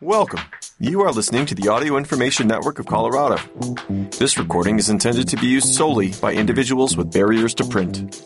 Welcome. 0.00 0.40
You 0.78 1.02
are 1.02 1.10
listening 1.10 1.46
to 1.46 1.54
the 1.54 1.68
Audio 1.68 1.96
Information 1.96 2.46
Network 2.46 2.78
of 2.78 2.86
Colorado. 2.86 3.38
This 4.18 4.36
recording 4.36 4.78
is 4.78 4.90
intended 4.90 5.26
to 5.28 5.36
be 5.36 5.46
used 5.46 5.74
solely 5.74 6.12
by 6.20 6.34
individuals 6.34 6.96
with 6.96 7.10
barriers 7.12 7.54
to 7.54 7.64
print. 7.64 8.22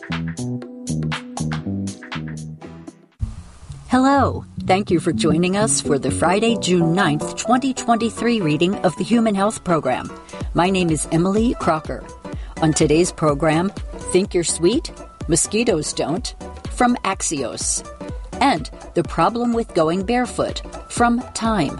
Hello. 3.87 4.45
Thank 4.67 4.91
you 4.91 4.99
for 4.99 5.11
joining 5.11 5.57
us 5.57 5.81
for 5.81 5.97
the 5.97 6.11
Friday, 6.11 6.57
June 6.61 6.95
9th, 6.95 7.37
2023 7.37 8.39
reading 8.41 8.75
of 8.85 8.95
the 8.97 9.03
Human 9.03 9.35
Health 9.35 9.63
Program. 9.63 10.09
My 10.53 10.69
name 10.69 10.89
is 10.89 11.07
Emily 11.11 11.55
Crocker. 11.55 12.03
On 12.61 12.71
today's 12.71 13.11
program, 13.11 13.69
Think 14.11 14.33
You're 14.33 14.43
Sweet? 14.43 14.91
Mosquitoes 15.27 15.93
Don't, 15.93 16.35
from 16.69 16.95
Axios. 16.97 17.83
And 18.41 18.69
The 18.95 19.03
Problem 19.03 19.53
with 19.53 19.73
Going 19.75 20.03
Barefoot, 20.03 20.61
from 20.91 21.21
Time. 21.33 21.79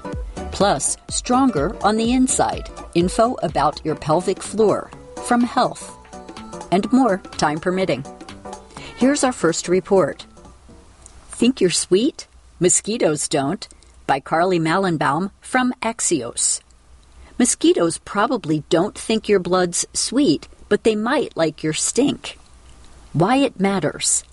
Plus, 0.52 0.96
Stronger 1.10 1.76
on 1.84 1.98
the 1.98 2.14
Inside, 2.14 2.70
info 2.94 3.34
about 3.42 3.84
your 3.84 3.96
pelvic 3.96 4.42
floor, 4.42 4.92
from 5.26 5.42
Health. 5.42 5.98
And 6.72 6.92
more, 6.94 7.18
time 7.38 7.60
permitting. 7.60 8.06
Here's 8.98 9.24
our 9.24 9.34
first 9.34 9.68
report. 9.68 10.26
Think 11.30 11.60
You're 11.60 11.72
Sweet? 11.72 12.28
Mosquitoes 12.60 13.28
Don't, 13.28 13.68
by 14.06 14.20
Carly 14.20 14.60
Mallenbaum 14.60 15.32
from 15.42 15.74
Axios. 15.82 16.62
Mosquitoes 17.40 17.98
probably 17.98 18.64
don't 18.70 18.96
think 18.96 19.28
your 19.28 19.40
blood's 19.40 19.88
sweet, 19.94 20.48
but 20.70 20.84
they 20.84 20.96
might 20.96 21.36
like 21.36 21.64
your 21.64 21.74
stink. 21.74 22.38
Why 23.14 23.38
it 23.38 23.60
matters. 23.60 24.24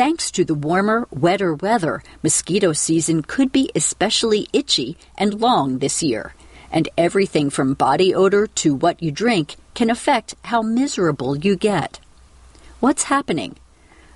Thanks 0.00 0.30
to 0.30 0.46
the 0.46 0.54
warmer, 0.54 1.06
wetter 1.10 1.52
weather, 1.52 2.02
mosquito 2.22 2.72
season 2.72 3.20
could 3.20 3.52
be 3.52 3.70
especially 3.74 4.48
itchy 4.50 4.96
and 5.18 5.38
long 5.38 5.80
this 5.80 6.02
year, 6.02 6.32
and 6.72 6.88
everything 6.96 7.50
from 7.50 7.74
body 7.74 8.14
odor 8.14 8.46
to 8.46 8.74
what 8.74 9.02
you 9.02 9.10
drink 9.10 9.56
can 9.74 9.90
affect 9.90 10.36
how 10.44 10.62
miserable 10.62 11.36
you 11.36 11.54
get. 11.54 12.00
What's 12.80 13.12
happening? 13.12 13.56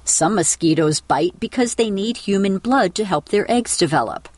Some 0.07 0.37
mosquitoes 0.37 1.03
bite 1.03 1.39
because 1.39 1.75
they 1.75 1.91
need 1.91 2.17
human 2.17 2.57
blood 2.57 2.95
to 2.95 3.05
help 3.05 3.29
their 3.29 3.45
eggs 3.53 3.77
develop. 3.77 4.31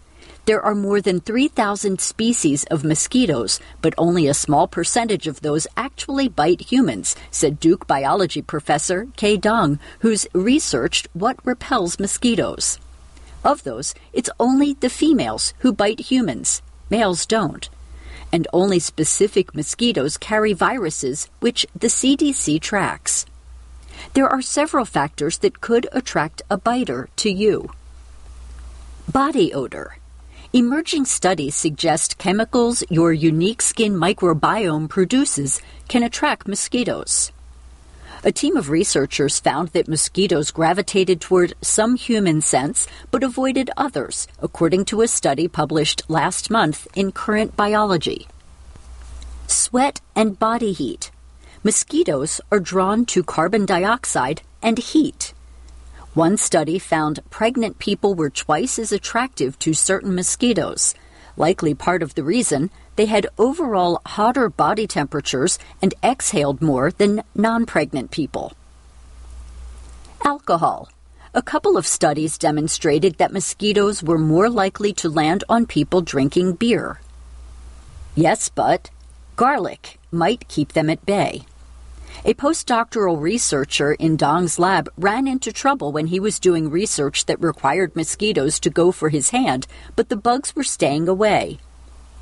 There 0.47 0.63
are 0.63 0.77
more 0.77 1.01
than 1.01 1.19
3,000 1.19 2.01
species 2.01 2.63
of 2.71 2.85
mosquitoes, 2.85 3.59
but 3.83 3.95
only 3.99 4.29
a 4.29 4.35
small 4.35 4.69
percentage 4.69 5.27
of 5.27 5.41
those 5.41 5.67
actually 5.77 6.29
bite 6.29 6.71
humans, 6.71 7.17
said 7.33 7.59
Duke 7.59 7.89
biology 7.89 8.43
professor 8.43 9.09
Ke 9.17 9.41
Dong, 9.41 9.81
who's 10.01 10.29
researched 10.33 11.09
what 11.15 11.45
repels 11.45 11.99
mosquitoes. 11.99 12.79
Of 13.43 13.65
those, 13.65 13.93
it's 14.13 14.31
only 14.39 14.75
the 14.75 14.89
females 14.89 15.53
who 15.61 15.73
bite 15.73 16.13
humans. 16.13 16.63
Males 16.91 17.27
don't. 17.27 17.69
And 18.31 18.47
only 18.53 18.79
specific 18.79 19.53
mosquitoes 19.53 20.17
carry 20.17 20.53
viruses, 20.53 21.29
which 21.41 21.67
the 21.75 21.89
CDC 21.89 22.61
tracks. 22.61 23.27
There 24.15 24.29
are 24.29 24.43
several 24.43 24.85
factors 24.85 25.39
that 25.39 25.61
could 25.61 25.89
attract 25.91 26.43
a 26.49 26.57
biter 26.57 27.09
to 27.17 27.33
you. 27.33 27.71
Body 29.11 29.53
odor. 29.53 29.97
Emerging 30.57 31.05
studies 31.05 31.55
suggest 31.55 32.17
chemicals 32.17 32.83
your 32.89 33.12
unique 33.12 33.61
skin 33.61 33.93
microbiome 33.93 34.89
produces 34.89 35.61
can 35.87 36.03
attract 36.03 36.49
mosquitoes. 36.49 37.31
A 38.25 38.33
team 38.33 38.57
of 38.57 38.71
researchers 38.71 39.39
found 39.39 39.69
that 39.75 39.87
mosquitoes 39.87 40.51
gravitated 40.51 41.21
toward 41.21 41.53
some 41.61 41.95
human 41.95 42.41
scents 42.41 42.87
but 43.11 43.23
avoided 43.23 43.69
others, 43.77 44.27
according 44.41 44.87
to 44.87 45.03
a 45.03 45.09
study 45.09 45.47
published 45.47 46.09
last 46.09 46.49
month 46.49 46.89
in 46.95 47.12
Current 47.12 47.55
Biology. 47.55 48.27
Sweat 49.47 50.01
and 50.15 50.39
body 50.39 50.73
heat. 50.73 51.11
Mosquitoes 51.65 52.41
are 52.51 52.61
drawn 52.61 53.05
to 53.05 53.23
carbon 53.23 53.67
dioxide 53.67 54.41
and 54.62 54.78
heat. 54.78 55.34
One 56.16 56.38
study 56.38 56.78
found 56.78 57.21
pregnant 57.28 57.78
people 57.78 58.15
were 58.15 58.31
twice 58.31 58.78
as 58.78 58.91
attractive 58.91 59.59
to 59.59 59.75
certain 59.75 60.15
mosquitoes, 60.15 60.94
likely 61.37 61.75
part 61.75 62.03
of 62.03 62.15
the 62.15 62.25
reason 62.25 62.71
they 62.97 63.04
had 63.04 63.27
overall 63.37 64.00
hotter 64.06 64.49
body 64.49 64.87
temperatures 64.87 65.59
and 65.82 65.93
exhaled 66.03 66.62
more 66.62 66.91
than 66.91 67.22
non 67.34 67.66
pregnant 67.66 68.12
people. 68.12 68.55
Alcohol. 70.25 70.88
A 71.34 71.43
couple 71.43 71.76
of 71.76 71.87
studies 71.87 72.38
demonstrated 72.38 73.19
that 73.19 73.31
mosquitoes 73.31 74.03
were 74.03 74.19
more 74.19 74.49
likely 74.49 74.94
to 74.94 75.10
land 75.10 75.44
on 75.50 75.66
people 75.66 76.00
drinking 76.00 76.55
beer. 76.55 76.99
Yes, 78.15 78.49
but 78.49 78.88
garlic 79.37 79.99
might 80.10 80.49
keep 80.49 80.72
them 80.72 80.88
at 80.88 81.05
bay. 81.05 81.44
A 82.25 82.34
postdoctoral 82.34 83.21
researcher 83.21 83.93
in 83.93 84.16
Dong's 84.16 84.59
lab 84.59 84.88
ran 84.97 85.28
into 85.28 85.53
trouble 85.53 85.93
when 85.93 86.06
he 86.06 86.19
was 86.19 86.41
doing 86.41 86.71
research 86.71 87.27
that 87.27 87.41
required 87.41 87.94
mosquitoes 87.94 88.59
to 88.60 88.71
go 88.71 88.91
for 88.91 89.10
his 89.10 89.31
hand, 89.31 89.66
but 89.94 90.09
the 90.09 90.16
bugs 90.16 90.56
were 90.56 90.65
staying 90.65 91.09
away. 91.09 91.59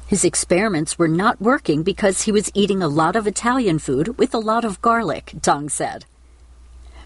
His 0.06 0.24
experiments 0.24 0.98
were 0.98 1.08
not 1.08 1.40
working 1.40 1.82
because 1.82 2.22
he 2.22 2.32
was 2.32 2.50
eating 2.54 2.82
a 2.82 2.88
lot 2.88 3.16
of 3.16 3.26
Italian 3.26 3.78
food 3.78 4.18
with 4.18 4.34
a 4.34 4.38
lot 4.38 4.64
of 4.64 4.82
garlic, 4.82 5.32
Dong 5.40 5.68
said. 5.68 6.04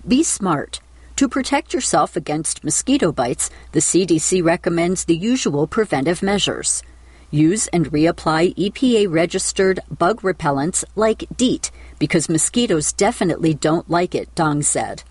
Be 0.07 0.23
smart. 0.23 0.81
To 1.17 1.29
protect 1.29 1.75
yourself 1.75 2.17
against 2.17 2.65
mosquito 2.65 3.13
bites, 3.13 3.51
the 3.73 3.81
CDC 3.81 4.43
recommends 4.43 5.05
the 5.05 5.17
usual 5.17 5.67
preventive 5.67 6.23
measures. 6.23 6.83
Use 7.31 7.67
and 7.69 7.93
reapply 7.93 8.55
EPA 8.57 9.13
registered 9.13 9.81
bug 9.91 10.23
repellents 10.23 10.83
like 10.97 11.25
DEET 11.37 11.71
because 11.99 12.29
mosquitoes 12.29 12.93
definitely 12.93 13.53
don't 13.53 13.91
like 13.91 14.15
it, 14.15 14.35
Dong 14.35 14.63
said. 14.63 15.03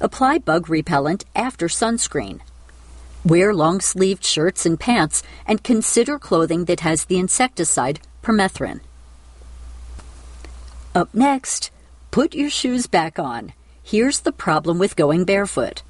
Apply 0.00 0.38
bug 0.38 0.68
repellent 0.68 1.24
after 1.34 1.68
sunscreen. 1.68 2.40
Wear 3.24 3.54
long 3.54 3.80
sleeved 3.80 4.22
shirts 4.22 4.66
and 4.66 4.78
pants 4.78 5.22
and 5.46 5.64
consider 5.64 6.18
clothing 6.18 6.66
that 6.66 6.80
has 6.80 7.06
the 7.06 7.18
insecticide 7.18 8.00
permethrin. 8.22 8.80
Up 10.94 11.14
next, 11.14 11.70
put 12.10 12.34
your 12.34 12.50
shoes 12.50 12.86
back 12.86 13.18
on. 13.18 13.52
Here's 13.82 14.20
the 14.20 14.32
problem 14.32 14.78
with 14.78 14.96
going 14.96 15.24
barefoot. 15.24 15.82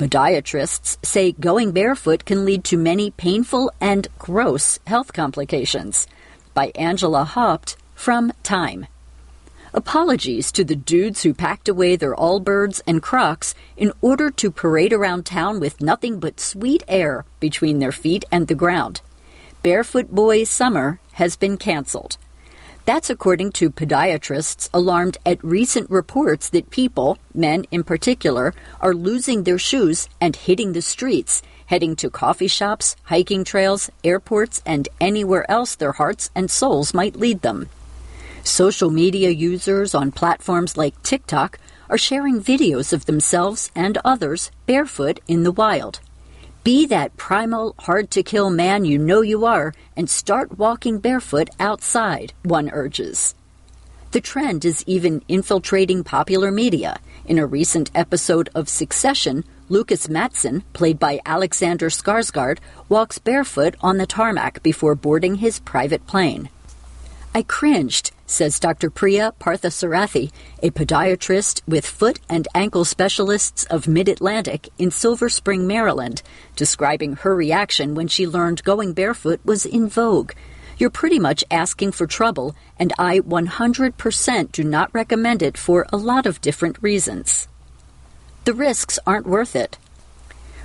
Podiatrists 0.00 0.96
say 1.04 1.32
going 1.32 1.72
barefoot 1.72 2.24
can 2.24 2.46
lead 2.46 2.64
to 2.64 2.78
many 2.78 3.10
painful 3.10 3.70
and 3.82 4.08
gross 4.18 4.78
health 4.86 5.12
complications. 5.12 6.06
By 6.54 6.72
Angela 6.74 7.24
Haupt 7.24 7.76
from 7.94 8.32
Time. 8.42 8.86
Apologies 9.74 10.52
to 10.52 10.64
the 10.64 10.74
dudes 10.74 11.22
who 11.22 11.34
packed 11.34 11.68
away 11.68 11.96
their 11.96 12.14
Allbirds 12.14 12.80
and 12.86 13.02
Crocs 13.02 13.54
in 13.76 13.92
order 14.00 14.30
to 14.30 14.50
parade 14.50 14.94
around 14.94 15.26
town 15.26 15.60
with 15.60 15.82
nothing 15.82 16.18
but 16.18 16.40
sweet 16.40 16.82
air 16.88 17.26
between 17.38 17.78
their 17.78 17.92
feet 17.92 18.24
and 18.32 18.48
the 18.48 18.54
ground. 18.54 19.02
Barefoot 19.62 20.10
Boys 20.10 20.48
Summer 20.48 20.98
has 21.12 21.36
been 21.36 21.58
canceled. 21.58 22.16
That's 22.90 23.08
according 23.08 23.52
to 23.52 23.70
podiatrists 23.70 24.68
alarmed 24.74 25.16
at 25.24 25.44
recent 25.44 25.88
reports 25.88 26.50
that 26.50 26.70
people, 26.70 27.18
men 27.32 27.64
in 27.70 27.84
particular, 27.84 28.52
are 28.80 28.94
losing 28.94 29.44
their 29.44 29.60
shoes 29.60 30.08
and 30.20 30.34
hitting 30.34 30.72
the 30.72 30.82
streets, 30.82 31.40
heading 31.66 31.94
to 31.94 32.10
coffee 32.10 32.48
shops, 32.48 32.96
hiking 33.04 33.44
trails, 33.44 33.92
airports, 34.02 34.60
and 34.66 34.88
anywhere 35.00 35.48
else 35.48 35.76
their 35.76 35.92
hearts 35.92 36.32
and 36.34 36.50
souls 36.50 36.92
might 36.92 37.14
lead 37.14 37.42
them. 37.42 37.68
Social 38.42 38.90
media 38.90 39.30
users 39.30 39.94
on 39.94 40.10
platforms 40.10 40.76
like 40.76 41.00
TikTok 41.04 41.60
are 41.88 41.96
sharing 41.96 42.42
videos 42.42 42.92
of 42.92 43.06
themselves 43.06 43.70
and 43.76 43.98
others 44.04 44.50
barefoot 44.66 45.20
in 45.28 45.44
the 45.44 45.52
wild. 45.52 46.00
Be 46.62 46.84
that 46.86 47.16
primal, 47.16 47.74
hard 47.78 48.10
to 48.10 48.22
kill 48.22 48.50
man 48.50 48.84
you 48.84 48.98
know 48.98 49.22
you 49.22 49.46
are 49.46 49.72
and 49.96 50.10
start 50.10 50.58
walking 50.58 50.98
barefoot 50.98 51.48
outside, 51.58 52.34
one 52.42 52.68
urges. 52.68 53.34
The 54.10 54.20
trend 54.20 54.66
is 54.66 54.84
even 54.86 55.22
infiltrating 55.26 56.04
popular 56.04 56.50
media. 56.50 57.00
In 57.24 57.38
a 57.38 57.46
recent 57.46 57.90
episode 57.94 58.50
of 58.54 58.68
Succession, 58.68 59.44
Lukas 59.70 60.10
Matsson, 60.10 60.62
played 60.74 60.98
by 60.98 61.20
Alexander 61.24 61.88
Skarsgård, 61.88 62.58
walks 62.90 63.18
barefoot 63.18 63.74
on 63.80 63.96
the 63.96 64.06
tarmac 64.06 64.62
before 64.62 64.94
boarding 64.94 65.36
his 65.36 65.60
private 65.60 66.06
plane. 66.06 66.50
I 67.34 67.42
cringed 67.42 68.10
says 68.30 68.60
Dr. 68.60 68.90
Priya 68.90 69.34
Parthasarathy, 69.40 70.30
a 70.62 70.70
podiatrist 70.70 71.62
with 71.66 71.84
foot 71.84 72.20
and 72.28 72.46
ankle 72.54 72.84
specialists 72.84 73.64
of 73.64 73.88
Mid 73.88 74.08
Atlantic 74.08 74.68
in 74.78 74.92
Silver 74.92 75.28
Spring, 75.28 75.66
Maryland, 75.66 76.22
describing 76.54 77.16
her 77.16 77.34
reaction 77.34 77.94
when 77.94 78.06
she 78.06 78.26
learned 78.26 78.62
going 78.62 78.92
barefoot 78.92 79.40
was 79.44 79.66
in 79.66 79.88
vogue. 79.88 80.32
You're 80.78 80.90
pretty 80.90 81.18
much 81.18 81.44
asking 81.50 81.92
for 81.92 82.06
trouble, 82.06 82.54
and 82.78 82.92
I 82.98 83.18
100% 83.18 84.52
do 84.52 84.64
not 84.64 84.94
recommend 84.94 85.42
it 85.42 85.58
for 85.58 85.86
a 85.92 85.96
lot 85.96 86.24
of 86.26 86.40
different 86.40 86.80
reasons. 86.80 87.48
The 88.44 88.54
risks 88.54 88.98
aren't 89.06 89.26
worth 89.26 89.56
it. 89.56 89.76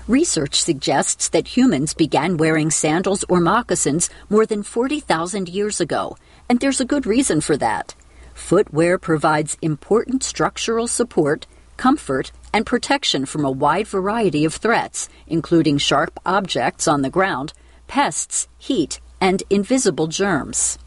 Research 0.07 0.61
suggests 0.61 1.29
that 1.29 1.57
humans 1.57 1.95
began 1.95 2.37
wearing 2.37 2.69
sandals 2.69 3.25
or 3.27 3.39
moccasins 3.39 4.07
more 4.29 4.45
than 4.45 4.61
40,000 4.61 5.49
years 5.49 5.81
ago, 5.81 6.15
and 6.49 6.59
there's 6.59 6.81
a 6.81 6.85
good 6.85 7.05
reason 7.05 7.41
for 7.41 7.57
that. 7.57 7.95
Footwear 8.33 8.97
provides 8.97 9.57
important 9.61 10.23
structural 10.23 10.87
support, 10.87 11.47
comfort, 11.77 12.31
and 12.53 12.65
protection 12.65 13.25
from 13.25 13.45
a 13.45 13.51
wide 13.51 13.87
variety 13.87 14.45
of 14.45 14.53
threats, 14.53 15.09
including 15.27 15.77
sharp 15.77 16.19
objects 16.25 16.87
on 16.87 17.01
the 17.01 17.09
ground, 17.09 17.53
pests, 17.87 18.47
heat, 18.57 18.99
and 19.19 19.43
invisible 19.49 20.07
germs. 20.07 20.77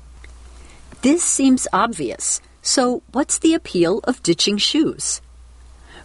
This 1.03 1.23
seems 1.23 1.69
obvious, 1.73 2.41
so 2.63 3.03
what's 3.13 3.39
the 3.39 3.55
appeal 3.55 4.01
of 4.05 4.23
ditching 4.23 4.59
shoes? 4.59 5.21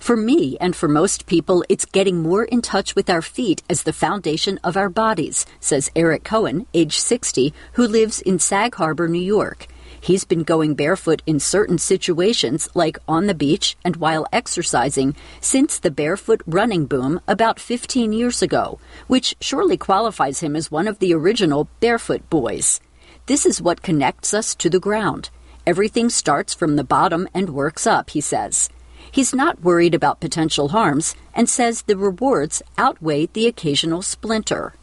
For 0.04 0.18
me 0.18 0.58
and 0.60 0.76
for 0.76 0.90
most 0.90 1.28
people, 1.28 1.64
it's 1.70 1.86
getting 1.86 2.22
more 2.22 2.44
in 2.44 2.62
touch 2.62 2.94
with 2.94 3.10
our 3.10 3.22
feet 3.22 3.64
as 3.70 3.84
the 3.84 3.94
foundation 3.94 4.60
of 4.62 4.76
our 4.76 4.90
bodies, 4.90 5.46
says 5.62 5.90
Eric 5.96 6.26
Cohen, 6.26 6.68
age 6.74 7.00
60, 7.00 7.54
who 7.76 7.88
lives 7.88 8.20
in 8.20 8.38
Sag 8.38 8.76
Harbor, 8.76 9.08
New 9.08 9.22
York. 9.22 9.66
He's 10.02 10.26
been 10.26 10.44
going 10.44 10.74
barefoot 10.74 11.22
in 11.26 11.40
certain 11.40 11.78
situations, 11.78 12.68
like 12.74 12.98
on 13.08 13.28
the 13.28 13.34
beach 13.34 13.78
and 13.86 13.96
while 13.96 14.28
exercising, 14.34 15.16
since 15.40 15.80
the 15.80 15.90
barefoot 15.90 16.42
running 16.46 16.86
boom 16.86 17.22
about 17.26 17.58
15 17.58 18.12
years 18.12 18.42
ago, 18.42 18.80
which 19.08 19.38
surely 19.40 19.78
qualifies 19.78 20.42
him 20.42 20.58
as 20.58 20.70
one 20.70 20.90
of 20.90 21.00
the 21.00 21.14
original 21.14 21.70
barefoot 21.80 22.30
boys. 22.30 22.82
This 23.28 23.46
is 23.46 23.62
what 23.62 23.82
connects 23.82 24.34
us 24.34 24.54
to 24.56 24.70
the 24.70 24.82
ground. 24.82 25.30
Everything 25.66 26.10
starts 26.10 26.54
from 26.54 26.76
the 26.76 26.84
bottom 26.84 27.30
and 27.34 27.52
works 27.52 27.88
up, 27.88 28.10
he 28.10 28.20
says. 28.20 28.70
He's 29.14 29.32
not 29.32 29.62
worried 29.62 29.94
about 29.94 30.20
potential 30.20 30.70
harms 30.70 31.14
and 31.36 31.48
says 31.48 31.84
the 31.84 31.96
rewards 31.96 32.64
outweigh 32.80 33.28
the 33.28 33.46
occasional 33.46 34.02
splinter. 34.02 34.74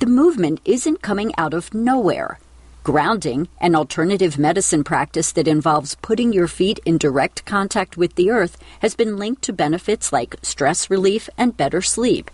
The 0.00 0.06
movement 0.06 0.60
isn't 0.66 1.00
coming 1.00 1.32
out 1.38 1.54
of 1.54 1.72
nowhere. 1.72 2.38
Grounding, 2.84 3.48
an 3.58 3.74
alternative 3.74 4.38
medicine 4.38 4.84
practice 4.84 5.32
that 5.32 5.48
involves 5.48 5.94
putting 6.02 6.34
your 6.34 6.46
feet 6.46 6.78
in 6.84 6.98
direct 6.98 7.46
contact 7.46 7.96
with 7.96 8.16
the 8.16 8.30
earth, 8.30 8.58
has 8.80 8.94
been 8.94 9.16
linked 9.16 9.40
to 9.44 9.54
benefits 9.54 10.12
like 10.12 10.36
stress 10.42 10.90
relief 10.90 11.30
and 11.38 11.56
better 11.56 11.80
sleep. 11.80 12.30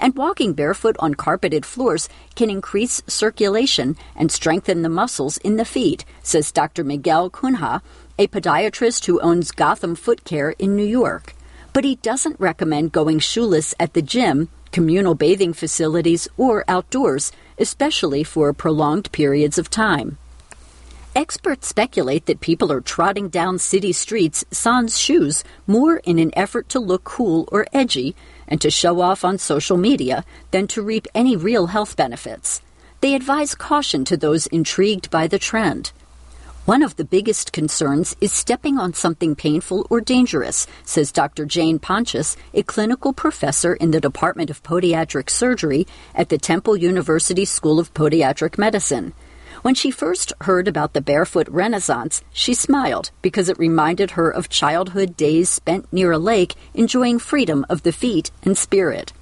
And 0.00 0.16
walking 0.16 0.52
barefoot 0.52 0.96
on 1.00 1.14
carpeted 1.14 1.66
floors 1.66 2.08
can 2.36 2.50
increase 2.50 3.02
circulation 3.08 3.96
and 4.14 4.30
strengthen 4.30 4.82
the 4.82 4.88
muscles 4.88 5.38
in 5.38 5.56
the 5.56 5.64
feet, 5.64 6.04
says 6.22 6.52
Dr. 6.52 6.84
Miguel 6.84 7.30
Cunha, 7.30 7.80
a 8.18 8.28
podiatrist 8.28 9.06
who 9.06 9.20
owns 9.20 9.50
Gotham 9.50 9.96
Foot 9.96 10.24
Care 10.24 10.50
in 10.50 10.76
New 10.76 10.84
York. 10.84 11.34
But 11.72 11.84
he 11.84 11.96
doesn't 11.96 12.38
recommend 12.38 12.92
going 12.92 13.18
shoeless 13.18 13.74
at 13.80 13.94
the 13.94 14.02
gym, 14.02 14.48
communal 14.70 15.16
bathing 15.16 15.52
facilities, 15.52 16.28
or 16.36 16.64
outdoors, 16.68 17.32
especially 17.58 18.22
for 18.22 18.52
prolonged 18.52 19.10
periods 19.10 19.58
of 19.58 19.68
time. 19.68 20.18
Experts 21.16 21.68
speculate 21.68 22.26
that 22.26 22.40
people 22.40 22.72
are 22.72 22.80
trotting 22.80 23.28
down 23.28 23.58
city 23.58 23.92
streets 23.92 24.44
sans 24.50 24.98
shoes 24.98 25.44
more 25.66 25.98
in 25.98 26.18
an 26.18 26.32
effort 26.36 26.68
to 26.68 26.80
look 26.80 27.04
cool 27.04 27.48
or 27.50 27.66
edgy 27.72 28.14
and 28.46 28.60
to 28.60 28.70
show 28.70 29.00
off 29.00 29.24
on 29.24 29.38
social 29.38 29.76
media 29.76 30.24
than 30.50 30.66
to 30.66 30.82
reap 30.82 31.06
any 31.14 31.36
real 31.36 31.66
health 31.68 31.96
benefits. 31.96 32.62
They 33.00 33.14
advise 33.14 33.54
caution 33.54 34.04
to 34.06 34.16
those 34.16 34.46
intrigued 34.48 35.10
by 35.10 35.26
the 35.26 35.38
trend. 35.38 35.92
One 36.66 36.82
of 36.82 36.96
the 36.96 37.04
biggest 37.04 37.52
concerns 37.52 38.16
is 38.22 38.32
stepping 38.32 38.78
on 38.78 38.94
something 38.94 39.34
painful 39.34 39.86
or 39.90 40.00
dangerous, 40.00 40.66
says 40.82 41.12
Dr. 41.12 41.44
Jane 41.44 41.78
Pontious, 41.78 42.38
a 42.54 42.62
clinical 42.62 43.12
professor 43.12 43.74
in 43.74 43.90
the 43.90 44.00
Department 44.00 44.48
of 44.48 44.62
Podiatric 44.62 45.28
Surgery 45.28 45.86
at 46.14 46.30
the 46.30 46.38
Temple 46.38 46.74
University 46.78 47.44
School 47.44 47.78
of 47.78 47.92
Podiatric 47.92 48.56
Medicine. 48.56 49.12
When 49.60 49.74
she 49.74 49.90
first 49.90 50.32
heard 50.40 50.66
about 50.66 50.94
the 50.94 51.02
barefoot 51.02 51.48
renaissance, 51.50 52.22
she 52.32 52.54
smiled 52.54 53.10
because 53.20 53.50
it 53.50 53.58
reminded 53.58 54.12
her 54.12 54.30
of 54.30 54.48
childhood 54.48 55.18
days 55.18 55.50
spent 55.50 55.92
near 55.92 56.12
a 56.12 56.18
lake 56.18 56.54
enjoying 56.72 57.18
freedom 57.18 57.66
of 57.68 57.82
the 57.82 57.92
feet 57.92 58.30
and 58.42 58.56
spirit. 58.56 59.12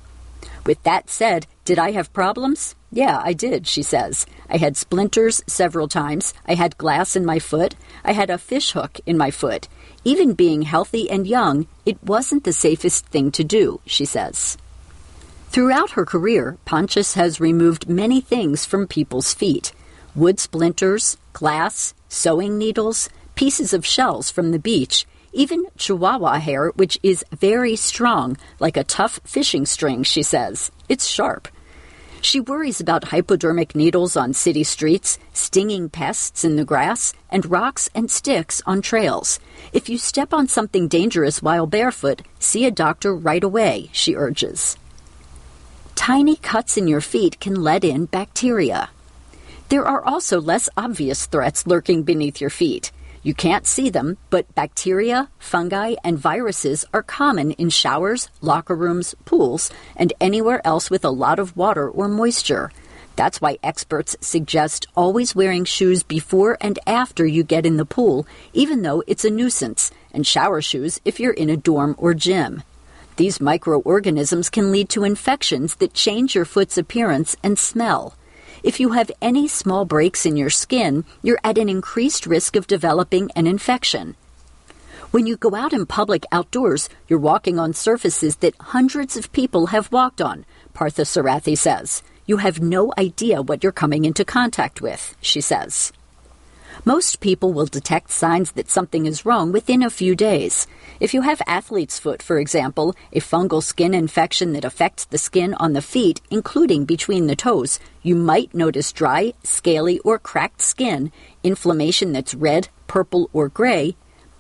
With 0.65 0.83
that 0.85 1.11
said, 1.11 1.47
did 1.65 1.79
I 1.79 1.93
have 1.93 2.13
problems? 2.13 2.75
Yeah, 2.91 3.21
I 3.25 3.33
did, 3.33 3.67
she 3.67 3.83
says. 3.83 4.27
I 4.51 4.59
had 4.59 4.77
splinters 4.77 5.43
several 5.47 5.89
times. 5.89 6.35
I 6.47 6.55
had 6.55 6.79
glass 6.79 7.17
in 7.17 7.25
my 7.25 7.39
foot. 7.39 7.75
I 8.05 8.13
had 8.13 8.31
a 8.31 8.39
fish 8.39 8.73
hook 8.73 9.01
in 9.07 9.17
my 9.17 9.31
foot. 9.31 9.67
Even 10.05 10.35
being 10.35 10.63
healthy 10.63 11.09
and 11.11 11.27
young, 11.27 11.67
it 11.87 12.03
wasn't 12.03 12.45
the 12.45 12.53
safest 12.53 13.07
thing 13.07 13.31
to 13.33 13.45
do, 13.45 13.81
she 13.87 14.05
says. 14.05 14.59
Throughout 15.51 15.93
her 15.93 16.05
career, 16.05 16.59
Pontious 16.65 17.15
has 17.15 17.41
removed 17.41 17.89
many 17.89 18.21
things 18.21 18.65
from 18.65 18.87
people's 18.87 19.35
feet 19.35 19.73
wood 20.15 20.39
splinters, 20.39 21.17
glass, 21.33 21.95
sewing 22.09 22.59
needles, 22.59 23.09
pieces 23.35 23.73
of 23.73 23.87
shells 23.87 24.31
from 24.31 24.51
the 24.51 24.59
beach, 24.59 25.07
even 25.33 25.65
chihuahua 25.77 26.39
hair, 26.39 26.71
which 26.77 26.99
is 27.03 27.25
very 27.33 27.77
strong, 27.77 28.37
like 28.61 28.77
a 28.77 28.85
tough 28.85 29.21
fishing 29.25 29.67
string, 29.67 30.03
she 30.03 30.23
says. 30.23 30.71
It's 30.89 31.07
sharp. 31.07 31.49
She 32.21 32.39
worries 32.39 32.81
about 32.81 33.05
hypodermic 33.05 33.75
needles 33.75 34.17
on 34.17 34.33
city 34.33 34.63
streets, 34.63 35.19
stinging 35.33 35.89
pests 35.89 36.45
in 36.45 36.55
the 36.55 36.65
grass, 36.65 37.13
and 37.31 37.51
rocks 37.51 37.91
and 37.97 38.09
sticks 38.09 38.63
on 38.65 38.81
trails. 38.81 39.41
If 39.73 39.89
you 39.89 39.99
step 39.99 40.33
on 40.33 40.47
something 40.47 40.87
dangerous 40.87 41.43
while 41.43 41.67
barefoot, 41.67 42.23
see 42.39 42.65
a 42.65 42.71
doctor 42.71 43.13
right 43.13 43.43
away, 43.43 43.91
she 43.93 44.15
urges. 44.15 44.77
Tiny 45.97 46.37
cuts 46.37 46.77
in 46.77 46.87
your 46.87 47.01
feet 47.01 47.41
can 47.41 47.63
let 47.63 47.83
in 47.83 48.07
bacteria. 48.07 48.91
There 49.69 49.85
are 49.85 50.05
also 50.05 50.41
less 50.41 50.69
obvious 50.77 51.27
threats 51.27 51.67
lurking 51.67 52.05
beneath 52.05 52.41
your 52.41 52.51
feet. 52.51 52.93
You 53.25 53.35
can't 53.35 53.69
see 53.69 53.89
them, 53.89 54.19
but 54.31 54.53
bacteria, 54.57 55.29
fungi, 55.39 55.95
and 56.03 56.19
viruses 56.19 56.85
are 56.93 57.05
common 57.05 57.53
in 57.53 57.71
showers, 57.71 58.29
locker 58.41 58.75
rooms, 58.75 59.15
pools, 59.25 59.71
and 59.95 60.13
anywhere 60.21 60.61
else 60.67 60.91
with 60.91 61.05
a 61.05 61.11
lot 61.11 61.39
of 61.39 61.57
water 61.57 61.89
or 61.89 62.09
moisture. 62.09 62.73
That's 63.15 63.41
why 63.41 63.59
experts 63.63 64.17
suggest 64.21 64.89
always 64.97 65.37
wearing 65.37 65.65
shoes 65.65 66.03
before 66.03 66.59
and 66.61 66.81
after 66.85 67.25
you 67.25 67.45
get 67.45 67.65
in 67.65 67.77
the 67.77 67.85
pool, 67.85 68.27
even 68.53 68.83
though 68.83 69.05
it's 69.07 69.25
a 69.25 69.31
nuisance, 69.31 69.93
and 70.13 70.27
shower 70.27 70.61
shoes 70.61 71.01
if 71.05 71.21
you're 71.21 71.33
in 71.33 71.51
a 71.51 71.57
dorm 71.57 71.95
or 71.99 72.15
gym. 72.15 72.65
These 73.17 73.41
microorganisms 73.41 74.51
can 74.51 74.73
lead 74.73 74.89
to 74.91 75.05
infections 75.05 75.77
that 75.77 75.95
change 75.95 76.35
your 76.35 76.47
foot's 76.47 76.77
appearance 76.77 77.37
and 77.43 77.57
smell. 77.57 78.17
If 78.63 78.79
you 78.79 78.91
have 78.91 79.11
any 79.21 79.49
small 79.49 79.85
breaks 79.85 80.25
in 80.25 80.37
your 80.37 80.51
skin, 80.51 81.05
you're 81.21 81.41
at 81.43 81.59
an 81.59 81.69
increased 81.69 82.27
risk 82.27 82.55
of 82.55 82.69
developing 82.69 83.29
an 83.35 83.49
infection. 83.49 84.15
When 85.11 85.27
you 85.27 85.37
go 85.37 85.57
out 85.57 85.73
in 85.73 85.85
public 85.85 86.25
outdoors, 86.31 86.89
you're 87.09 87.19
walking 87.19 87.59
on 87.59 87.73
surfaces 87.73 88.37
that 88.37 88.55
hundreds 88.61 89.17
of 89.17 89.33
people 89.33 89.67
have 89.67 89.91
walked 89.91 90.21
on, 90.21 90.45
Parthasarathy 90.75 91.59
says. 91.59 92.05
You 92.25 92.37
have 92.37 92.61
no 92.61 92.93
idea 92.97 93.43
what 93.43 93.65
you're 93.65 93.73
coming 93.73 94.05
into 94.05 94.25
contact 94.25 94.81
with, 94.81 95.17
she 95.21 95.41
says. 95.41 95.93
Most 96.85 97.21
people 97.21 97.53
will 97.53 97.67
detect 97.67 98.11
signs 98.11 98.53
that 98.53 98.69
something 98.69 99.07
is 99.07 99.25
wrong 99.25 99.53
within 99.53 99.83
a 99.83 99.91
few 99.91 100.17
days. 100.17 100.67
If 100.99 101.15
you 101.15 101.23
have 101.23 101.41
athlete's 101.47 101.99
foot, 101.99 102.23
for 102.23 102.39
example, 102.39 102.97
a 103.13 103.21
fungal 103.21 103.63
skin 103.63 103.95
infection 103.95 104.53
that 104.55 104.65
affects 104.65 105.05
the 105.05 105.19
skin 105.19 105.55
on 105.55 105.75
the 105.75 105.83
feet, 105.83 106.21
including 106.31 106.85
between 106.85 107.29
the 107.29 107.37
toes, 107.37 107.79
you 108.03 108.17
might 108.17 108.53
notice 108.53 108.93
dry, 108.93 109.33
scaly, 109.45 110.01
or 110.01 110.19
cracked 110.19 110.61
skin, 110.61 111.13
inflammation 111.45 112.13
that's 112.13 112.35
red, 112.35 112.69
purple, 112.89 113.31
or 113.33 113.49
gray, 113.49 113.95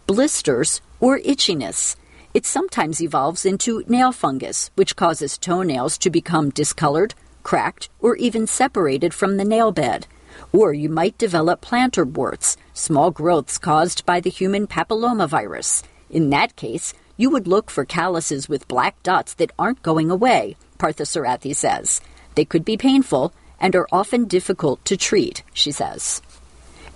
blisters, 0.07 0.81
or 0.99 1.21
itchiness. 1.21 1.95
It 2.35 2.45
sometimes 2.45 3.01
evolves 3.01 3.47
into 3.47 3.85
nail 3.87 4.11
fungus, 4.11 4.71
which 4.75 4.97
causes 4.97 5.39
toenails 5.39 5.97
to 5.99 6.11
become 6.11 6.51
discolored, 6.51 7.15
cracked, 7.43 7.89
or 8.01 8.17
even 8.17 8.47
separated 8.47 9.15
from 9.15 9.37
the 9.37 9.45
nail 9.45 9.71
bed 9.71 10.07
or 10.53 10.73
you 10.73 10.89
might 10.89 11.19
develop 11.19 11.61
plantar 11.61 12.07
warts, 12.07 12.57
small 12.75 13.11
growths 13.11 13.59
caused 13.59 14.05
by 14.07 14.21
the 14.21 14.31
human 14.31 14.67
papillomavirus. 14.67 15.83
In 16.11 16.31
that 16.31 16.57
case, 16.57 16.95
you 17.17 17.31
would 17.31 17.47
look 17.47 17.71
for 17.71 17.85
calluses 17.85 18.49
with 18.49 18.69
black 18.69 19.03
dots 19.03 19.35
that 19.35 19.53
aren't 19.59 19.83
going 19.83 20.11
away, 20.11 20.57
Parthasarathy 20.79 21.55
says. 21.55 22.01
They 22.35 22.45
could 22.45 22.65
be 22.65 22.77
painful 22.77 23.33
and 23.61 23.77
are 23.77 23.89
often 23.93 24.27
difficult 24.27 24.85
to 24.87 24.97
treat, 24.97 25.43
she 25.53 25.71
says. 25.71 26.21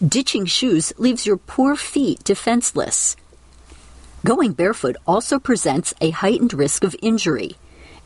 Ditching 0.06 0.46
shoes 0.46 0.92
leaves 0.98 1.26
your 1.26 1.36
poor 1.36 1.76
feet 1.76 2.22
defenseless. 2.24 3.16
Going 4.24 4.52
barefoot 4.52 4.96
also 5.06 5.38
presents 5.38 5.94
a 6.00 6.10
heightened 6.10 6.52
risk 6.52 6.82
of 6.82 6.96
injury. 7.00 7.56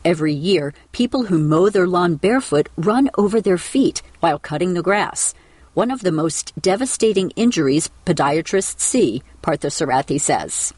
Every 0.03 0.33
year, 0.33 0.73
people 0.91 1.25
who 1.25 1.37
mow 1.37 1.69
their 1.69 1.87
lawn 1.87 2.15
barefoot 2.15 2.69
run 2.75 3.09
over 3.17 3.39
their 3.39 3.57
feet 3.57 4.01
while 4.19 4.39
cutting 4.39 4.73
the 4.73 4.81
grass. 4.81 5.33
One 5.73 5.91
of 5.91 6.01
the 6.01 6.11
most 6.11 6.53
devastating 6.59 7.31
injuries 7.31 7.89
podiatrists 8.05 8.79
see, 8.79 9.23
Parthasarathy 9.41 10.19
says. 10.19 10.73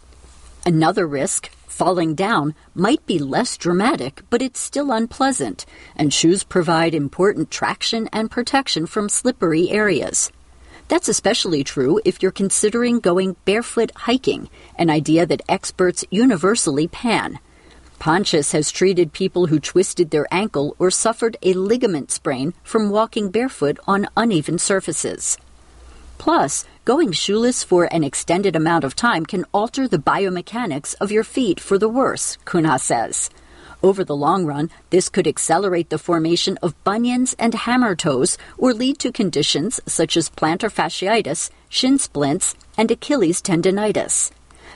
Another 0.65 1.07
risk 1.07 1.49
Falling 1.73 2.13
down 2.13 2.53
might 2.75 3.03
be 3.07 3.17
less 3.17 3.57
dramatic, 3.57 4.21
but 4.29 4.43
it's 4.43 4.59
still 4.59 4.91
unpleasant, 4.91 5.65
and 5.95 6.13
shoes 6.13 6.43
provide 6.43 6.93
important 6.93 7.49
traction 7.49 8.07
and 8.13 8.29
protection 8.29 8.85
from 8.85 9.09
slippery 9.09 9.71
areas. 9.71 10.31
That's 10.87 11.09
especially 11.09 11.63
true 11.63 11.99
if 12.05 12.21
you're 12.21 12.31
considering 12.31 12.99
going 12.99 13.37
barefoot 13.43 13.91
hiking, 13.95 14.51
an 14.77 14.91
idea 14.91 15.25
that 15.25 15.41
experts 15.49 16.05
universally 16.11 16.87
pan. 16.87 17.39
Pontious 18.03 18.51
has 18.51 18.69
treated 18.69 19.13
people 19.13 19.47
who 19.47 19.61
twisted 19.61 20.11
their 20.11 20.27
ankle 20.29 20.75
or 20.77 20.91
suffered 20.91 21.37
a 21.41 21.53
ligament 21.53 22.11
sprain 22.11 22.53
from 22.61 22.89
walking 22.89 23.29
barefoot 23.29 23.79
on 23.87 24.09
uneven 24.17 24.59
surfaces. 24.59 25.37
Plus, 26.17 26.65
going 26.83 27.13
shoeless 27.13 27.63
for 27.63 27.85
an 27.93 28.03
extended 28.03 28.57
amount 28.57 28.83
of 28.83 28.93
time 28.93 29.25
can 29.25 29.45
alter 29.53 29.87
the 29.87 29.97
biomechanics 29.97 30.95
of 30.99 31.13
your 31.13 31.23
feet 31.23 31.61
for 31.61 31.77
the 31.77 31.87
worse, 31.87 32.37
Cunha 32.43 32.77
says. 32.77 33.29
Over 33.81 34.03
the 34.03 34.17
long 34.17 34.45
run, 34.45 34.69
this 34.89 35.07
could 35.07 35.25
accelerate 35.25 35.89
the 35.89 35.97
formation 35.97 36.57
of 36.61 36.75
bunions 36.83 37.37
and 37.39 37.53
hammer 37.53 37.95
toes 37.95 38.37
or 38.57 38.73
lead 38.73 38.99
to 38.99 39.13
conditions 39.13 39.79
such 39.85 40.17
as 40.17 40.29
plantar 40.29 40.69
fasciitis, 40.69 41.51
shin 41.69 41.97
splints, 41.97 42.53
and 42.77 42.91
Achilles 42.91 43.41
tendonitis. 43.41 44.31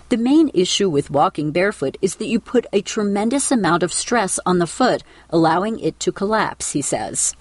The 0.10 0.18
main 0.18 0.50
issue 0.54 0.90
with 0.90 1.12
walking 1.12 1.52
barefoot 1.52 1.98
is 2.02 2.16
that 2.16 2.28
you 2.28 2.40
put 2.40 2.66
a 2.72 2.82
tremendous 2.82 3.52
amount 3.52 3.84
of 3.84 3.92
stress 3.92 4.40
on 4.46 4.60
the 4.60 4.68
foot, 4.68 5.04
allowing 5.30 5.80
it 5.80 6.00
to 6.00 6.14
collapse, 6.14 6.72
he 6.72 6.82
says. 6.82 7.36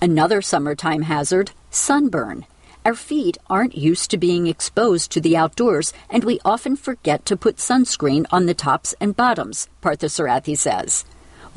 Another 0.00 0.40
summertime 0.40 1.02
hazard 1.02 1.50
sunburn. 1.70 2.46
Our 2.86 2.94
feet 2.94 3.36
aren't 3.50 3.76
used 3.76 4.10
to 4.10 4.16
being 4.16 4.46
exposed 4.46 5.12
to 5.12 5.20
the 5.20 5.36
outdoors, 5.36 5.92
and 6.08 6.24
we 6.24 6.40
often 6.42 6.76
forget 6.76 7.26
to 7.26 7.36
put 7.36 7.56
sunscreen 7.56 8.24
on 8.30 8.46
the 8.46 8.54
tops 8.54 8.94
and 9.00 9.14
bottoms, 9.14 9.68
Parthasarathy 9.82 10.56
says. 10.56 11.04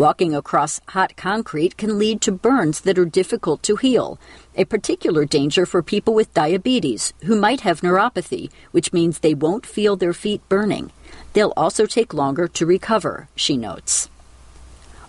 Walking 0.02 0.34
across 0.34 0.82
hot 0.88 1.16
concrete 1.16 1.78
can 1.78 2.00
lead 2.00 2.22
to 2.22 2.32
burns 2.32 2.82
that 2.82 2.98
are 2.98 3.06
difficult 3.06 3.62
to 3.62 3.76
heal, 3.76 4.20
a 4.56 4.66
particular 4.66 5.26
danger 5.26 5.64
for 5.64 5.84
people 5.84 6.16
with 6.16 6.34
diabetes 6.34 7.14
who 7.26 7.36
might 7.40 7.62
have 7.62 7.82
neuropathy, 7.82 8.50
which 8.72 8.94
means 8.94 9.20
they 9.20 9.36
won't 9.36 9.64
feel 9.64 9.96
their 9.96 10.12
feet 10.12 10.42
burning. 10.50 10.92
They'll 11.34 11.54
also 11.56 11.86
take 11.86 12.16
longer 12.16 12.48
to 12.48 12.66
recover, 12.66 13.28
she 13.36 13.58
notes. 13.58 14.10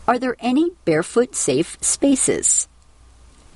Are 0.07 0.19
there 0.19 0.37
any 0.41 0.73
barefoot 0.85 1.35
safe 1.35 1.79
spaces? 1.81 2.69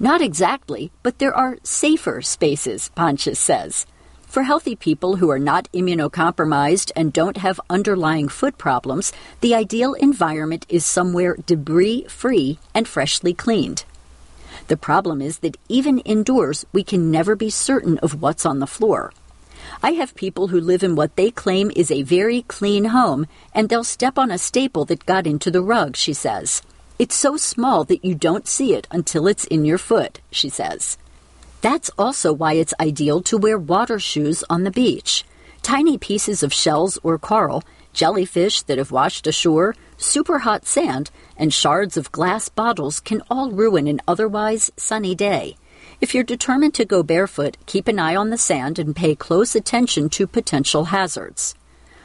Not 0.00 0.22
exactly, 0.22 0.90
but 1.02 1.18
there 1.18 1.34
are 1.34 1.58
safer 1.62 2.22
spaces, 2.22 2.88
Pontious 2.94 3.38
says. 3.38 3.84
For 4.26 4.42
healthy 4.42 4.76
people 4.76 5.16
who 5.16 5.30
are 5.30 5.38
not 5.38 5.70
immunocompromised 5.72 6.90
and 6.94 7.12
don't 7.12 7.38
have 7.38 7.60
underlying 7.70 8.28
foot 8.28 8.58
problems, 8.58 9.12
the 9.40 9.54
ideal 9.54 9.94
environment 9.94 10.66
is 10.68 10.84
somewhere 10.84 11.36
debris 11.46 12.04
free 12.08 12.58
and 12.74 12.86
freshly 12.86 13.32
cleaned. 13.32 13.84
The 14.68 14.76
problem 14.76 15.22
is 15.22 15.38
that 15.38 15.56
even 15.68 16.00
indoors, 16.00 16.66
we 16.72 16.82
can 16.82 17.10
never 17.10 17.36
be 17.36 17.50
certain 17.50 17.98
of 17.98 18.20
what's 18.20 18.44
on 18.44 18.58
the 18.58 18.66
floor. 18.66 19.12
I 19.82 19.92
have 19.92 20.14
people 20.14 20.48
who 20.48 20.60
live 20.60 20.82
in 20.82 20.96
what 20.96 21.16
they 21.16 21.30
claim 21.30 21.70
is 21.74 21.90
a 21.90 22.02
very 22.02 22.42
clean 22.42 22.86
home, 22.86 23.26
and 23.54 23.68
they'll 23.68 23.84
step 23.84 24.18
on 24.18 24.30
a 24.30 24.38
staple 24.38 24.84
that 24.86 25.06
got 25.06 25.26
into 25.26 25.50
the 25.50 25.62
rug, 25.62 25.96
she 25.96 26.12
says. 26.12 26.62
It's 26.98 27.14
so 27.14 27.36
small 27.36 27.84
that 27.84 28.04
you 28.04 28.14
don't 28.14 28.48
see 28.48 28.74
it 28.74 28.86
until 28.90 29.26
it's 29.26 29.44
in 29.44 29.64
your 29.64 29.78
foot, 29.78 30.20
she 30.30 30.48
says. 30.48 30.98
That's 31.66 31.90
also 31.98 32.32
why 32.32 32.52
it's 32.52 32.72
ideal 32.78 33.22
to 33.22 33.36
wear 33.36 33.58
water 33.58 33.98
shoes 33.98 34.44
on 34.48 34.62
the 34.62 34.70
beach. 34.70 35.24
Tiny 35.62 35.98
pieces 35.98 36.44
of 36.44 36.52
shells 36.52 36.96
or 37.02 37.18
coral, 37.18 37.64
jellyfish 37.92 38.62
that 38.62 38.78
have 38.78 38.92
washed 38.92 39.26
ashore, 39.26 39.74
super 39.96 40.38
hot 40.38 40.64
sand, 40.64 41.10
and 41.36 41.52
shards 41.52 41.96
of 41.96 42.12
glass 42.12 42.48
bottles 42.48 43.00
can 43.00 43.20
all 43.28 43.50
ruin 43.50 43.88
an 43.88 44.00
otherwise 44.06 44.70
sunny 44.76 45.16
day. 45.16 45.56
If 46.00 46.14
you're 46.14 46.22
determined 46.22 46.74
to 46.74 46.84
go 46.84 47.02
barefoot, 47.02 47.56
keep 47.66 47.88
an 47.88 47.98
eye 47.98 48.14
on 48.14 48.30
the 48.30 48.38
sand 48.38 48.78
and 48.78 48.94
pay 48.94 49.16
close 49.16 49.56
attention 49.56 50.08
to 50.10 50.28
potential 50.28 50.84
hazards. 50.94 51.56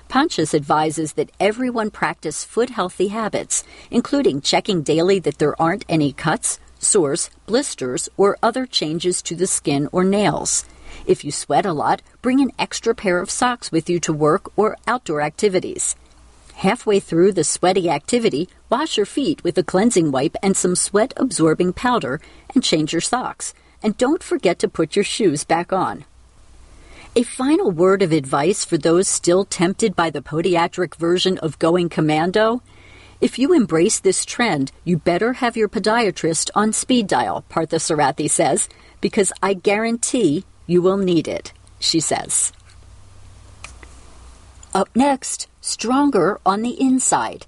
Pontious 0.07 0.55
advises 0.55 1.13
that 1.13 1.31
everyone 1.39 1.91
practice 1.91 2.43
foot 2.43 2.71
healthy 2.71 3.09
habits, 3.09 3.63
including 3.91 4.41
checking 4.41 4.81
daily 4.81 5.19
that 5.19 5.37
there 5.37 5.61
aren't 5.61 5.85
any 5.87 6.13
cuts, 6.13 6.59
sores, 6.81 7.29
blisters, 7.45 8.09
or 8.17 8.37
other 8.41 8.65
changes 8.65 9.21
to 9.21 9.35
the 9.35 9.47
skin 9.47 9.87
or 9.91 10.03
nails. 10.03 10.65
If 11.05 11.23
you 11.23 11.31
sweat 11.31 11.65
a 11.65 11.73
lot, 11.73 12.01
bring 12.21 12.41
an 12.41 12.51
extra 12.59 12.93
pair 12.93 13.19
of 13.19 13.31
socks 13.31 13.71
with 13.71 13.89
you 13.89 13.99
to 14.01 14.13
work 14.13 14.51
or 14.57 14.77
outdoor 14.87 15.21
activities. 15.21 15.95
Halfway 16.55 16.99
through 16.99 17.31
the 17.31 17.43
sweaty 17.43 17.89
activity, 17.89 18.49
wash 18.69 18.97
your 18.97 19.05
feet 19.05 19.43
with 19.43 19.57
a 19.57 19.63
cleansing 19.63 20.11
wipe 20.11 20.35
and 20.43 20.55
some 20.55 20.75
sweat 20.75 21.13
absorbing 21.17 21.73
powder 21.73 22.21
and 22.53 22.63
change 22.63 22.93
your 22.93 23.01
socks. 23.01 23.53
And 23.81 23.97
don't 23.97 24.21
forget 24.21 24.59
to 24.59 24.67
put 24.67 24.95
your 24.95 25.05
shoes 25.05 25.43
back 25.43 25.73
on. 25.73 26.05
A 27.15 27.23
final 27.23 27.71
word 27.71 28.03
of 28.03 28.11
advice 28.11 28.63
for 28.63 28.77
those 28.77 29.07
still 29.07 29.43
tempted 29.43 29.95
by 29.95 30.09
the 30.11 30.21
podiatric 30.21 30.95
version 30.95 31.37
of 31.39 31.59
going 31.59 31.89
commando? 31.89 32.61
If 33.21 33.37
you 33.37 33.53
embrace 33.53 33.99
this 33.99 34.25
trend, 34.25 34.71
you 34.83 34.97
better 34.97 35.33
have 35.33 35.55
your 35.55 35.69
podiatrist 35.69 36.49
on 36.55 36.73
speed 36.73 37.05
dial, 37.05 37.45
Parthasarathy 37.51 38.27
says, 38.27 38.67
because 38.99 39.31
I 39.43 39.53
guarantee 39.53 40.43
you 40.65 40.81
will 40.81 40.97
need 40.97 41.27
it, 41.27 41.53
she 41.79 41.99
says. 41.99 42.51
Up 44.73 44.89
next, 44.95 45.47
stronger 45.61 46.39
on 46.43 46.63
the 46.63 46.81
inside. 46.81 47.45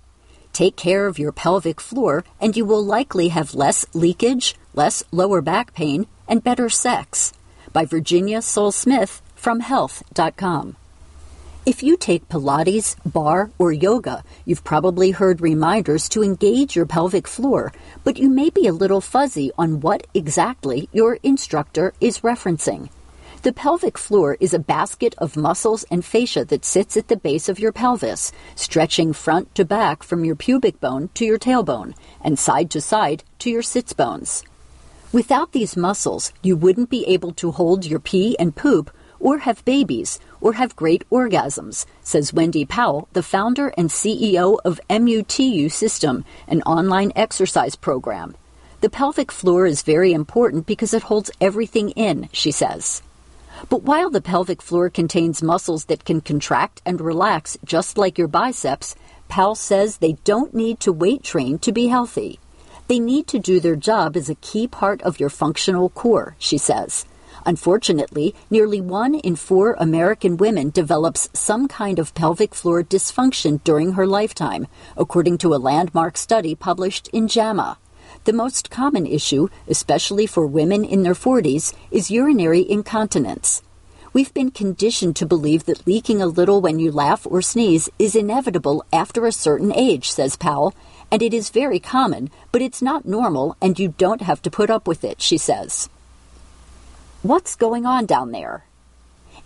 Take 0.52 0.76
care 0.76 1.08
of 1.08 1.18
your 1.18 1.32
pelvic 1.32 1.82
floor, 1.82 2.24
and 2.40 2.56
you 2.56 2.66
will 2.66 2.86
likely 2.86 3.30
have 3.30 3.56
less 3.56 3.84
leakage, 3.96 4.56
less 4.76 5.04
lower 5.12 5.42
back 5.42 5.74
pain, 5.74 6.06
and 6.28 6.44
better 6.44 6.70
sex. 6.70 7.34
By 7.72 7.86
Virginia 7.86 8.44
Sole-Smith, 8.44 9.24
from 9.36 9.62
health.com. 9.62 10.76
If 11.66 11.82
you 11.82 11.96
take 11.96 12.28
Pilates, 12.28 12.98
barre, 13.06 13.50
or 13.58 13.72
yoga, 13.72 14.26
you've 14.44 14.66
probably 14.66 15.12
heard 15.12 15.40
reminders 15.40 16.10
to 16.10 16.22
engage 16.22 16.76
your 16.76 16.86
pelvic 16.86 17.26
floor, 17.26 17.72
but 18.04 18.18
you 18.18 18.30
may 18.30 18.50
be 18.50 18.68
a 18.68 18.74
little 18.74 19.00
fuzzy 19.00 19.50
on 19.58 19.80
what 19.80 20.06
exactly 20.14 20.90
your 20.92 21.20
instructor 21.24 21.94
is 22.02 22.20
referencing. 22.20 22.90
The 23.44 23.54
pelvic 23.54 23.98
floor 23.98 24.36
is 24.42 24.54
a 24.54 24.60
basket 24.60 25.16
of 25.20 25.38
muscles 25.38 25.86
and 25.90 26.04
fascia 26.04 26.44
that 26.44 26.66
sits 26.66 26.98
at 26.98 27.08
the 27.08 27.16
base 27.16 27.48
of 27.48 27.60
your 27.60 27.72
pelvis, 27.72 28.34
stretching 28.56 29.14
front 29.14 29.56
to 29.56 29.64
back 29.64 30.04
from 30.04 30.26
your 30.26 30.36
pubic 30.36 30.82
bone 30.82 31.12
to 31.14 31.24
your 31.24 31.40
tailbone, 31.40 31.94
and 32.22 32.38
side 32.38 32.72
to 32.72 32.82
side 32.82 33.24
to 33.40 33.50
your 33.50 33.62
sits 33.62 33.94
bones. 33.94 34.44
Without 35.14 35.54
these 35.54 35.78
muscles, 35.78 36.34
you 36.42 36.58
wouldn't 36.58 36.90
be 36.90 37.08
able 37.08 37.32
to 37.36 37.52
hold 37.52 37.86
your 37.86 38.00
pee 38.00 38.36
and 38.38 38.54
poop 38.54 38.92
or 39.24 39.38
have 39.38 39.64
babies, 39.64 40.20
or 40.44 40.54
have 40.54 40.76
great 40.76 41.10
orgasms, 41.10 41.86
says 42.04 42.34
Wendy 42.34 42.66
Powell, 42.66 43.08
the 43.14 43.24
founder 43.24 43.70
and 43.78 43.90
CEO 43.90 44.60
of 44.66 44.82
MUTU 44.90 45.72
System, 45.72 46.26
an 46.50 46.62
online 46.64 47.14
exercise 47.16 47.78
program. 47.78 48.36
The 48.82 48.90
pelvic 48.90 49.32
floor 49.32 49.66
is 49.66 49.82
very 49.82 50.12
important 50.12 50.68
because 50.68 50.94
it 50.94 51.04
holds 51.04 51.32
everything 51.40 51.92
in, 51.92 52.28
she 52.34 52.52
says. 52.52 53.02
But 53.70 53.84
while 53.84 54.10
the 54.10 54.20
pelvic 54.20 54.62
floor 54.62 54.90
contains 54.90 55.42
muscles 55.42 55.86
that 55.86 56.04
can 56.04 56.20
contract 56.20 56.82
and 56.86 57.00
relax 57.00 57.58
just 57.64 57.98
like 57.98 58.18
your 58.18 58.28
biceps, 58.28 58.96
Powell 59.30 59.56
says 59.56 59.98
they 59.98 60.18
don't 60.26 60.54
need 60.54 60.82
to 60.82 60.92
weight 60.92 61.24
train 61.24 61.58
to 61.60 61.72
be 61.72 61.88
healthy. 61.88 62.40
They 62.90 63.00
need 63.00 63.28
to 63.28 63.40
do 63.40 63.62
their 63.62 63.78
job 63.78 64.18
as 64.18 64.30
a 64.30 64.36
key 64.36 64.68
part 64.68 65.02
of 65.04 65.22
your 65.22 65.30
functional 65.30 65.90
core, 65.90 66.36
she 66.38 66.58
says. 66.58 67.06
Unfortunately, 67.46 68.34
nearly 68.50 68.80
one 68.80 69.16
in 69.16 69.36
four 69.36 69.74
American 69.74 70.38
women 70.38 70.70
develops 70.70 71.30
some 71.34 71.68
kind 71.68 72.00
of 72.00 72.14
pelvic 72.14 72.56
floor 72.56 72.84
dysfunction 72.84 73.62
during 73.64 73.94
her 73.94 74.08
lifetime, 74.08 74.68
according 74.96 75.38
to 75.40 75.54
a 75.54 75.58
landmark 75.58 76.18
study 76.18 76.56
published 76.56 77.10
in 77.10 77.28
JAMA. 77.28 77.78
The 78.24 78.34
most 78.34 78.70
common 78.70 79.06
issue, 79.06 79.50
especially 79.68 80.26
for 80.26 80.48
women 80.48 80.86
in 80.86 81.04
their 81.04 81.14
40s, 81.14 81.74
is 81.92 82.12
urinary 82.12 82.70
incontinence. 82.70 83.62
We've 84.14 84.34
been 84.34 84.52
conditioned 84.52 85.16
to 85.18 85.26
believe 85.26 85.66
that 85.66 85.88
leaking 85.88 86.22
a 86.22 86.28
little 86.28 86.62
when 86.62 86.78
you 86.80 86.92
laugh 86.92 87.26
or 87.26 87.42
sneeze 87.42 87.90
is 87.98 88.16
inevitable 88.16 88.86
after 88.94 89.26
a 89.26 89.32
certain 89.32 89.74
age, 89.74 90.12
says 90.12 90.36
Powell, 90.38 90.74
and 91.12 91.22
it 91.22 91.34
is 91.34 91.50
very 91.50 91.80
common, 91.80 92.30
but 92.52 92.62
it's 92.62 92.82
not 92.82 93.06
normal 93.06 93.58
and 93.60 93.80
you 93.80 93.96
don't 93.98 94.22
have 94.22 94.42
to 94.44 94.52
put 94.52 94.70
up 94.70 94.88
with 94.88 95.04
it, 95.04 95.20
she 95.22 95.38
says. 95.38 95.90
What's 97.24 97.56
going 97.56 97.86
on 97.86 98.06
down 98.06 98.34
there? 98.34 98.66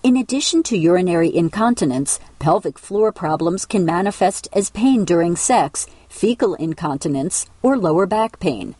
In 0.01 0.17
addition 0.17 0.63
to 0.63 0.75
urinary 0.75 1.31
incontinence, 1.35 2.19
pelvic 2.39 2.79
floor 2.79 3.11
problems 3.11 3.67
can 3.67 3.85
manifest 3.85 4.47
as 4.51 4.71
pain 4.71 5.05
during 5.05 5.35
sex, 5.35 5.85
fecal 6.09 6.55
incontinence, 6.55 7.45
or 7.61 7.77
lower 7.77 8.07
back 8.07 8.39
pain. 8.39 8.73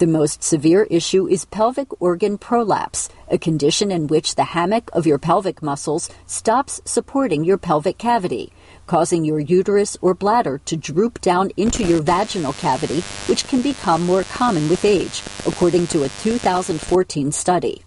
The 0.00 0.06
most 0.06 0.42
severe 0.42 0.82
issue 0.90 1.26
is 1.26 1.46
pelvic 1.46 1.98
organ 1.98 2.36
prolapse, 2.36 3.08
a 3.30 3.38
condition 3.38 3.90
in 3.90 4.06
which 4.06 4.34
the 4.34 4.52
hammock 4.52 4.90
of 4.92 5.06
your 5.06 5.18
pelvic 5.18 5.62
muscles 5.62 6.10
stops 6.26 6.82
supporting 6.84 7.44
your 7.44 7.56
pelvic 7.56 7.96
cavity, 7.96 8.52
causing 8.86 9.24
your 9.24 9.40
uterus 9.40 9.96
or 10.02 10.12
bladder 10.12 10.60
to 10.66 10.76
droop 10.76 11.22
down 11.22 11.52
into 11.56 11.84
your 11.84 12.02
vaginal 12.02 12.52
cavity, 12.52 13.00
which 13.30 13.48
can 13.48 13.62
become 13.62 14.04
more 14.04 14.24
common 14.24 14.68
with 14.68 14.84
age, 14.84 15.22
according 15.46 15.86
to 15.86 16.02
a 16.02 16.10
2014 16.20 17.32
study. 17.32 17.82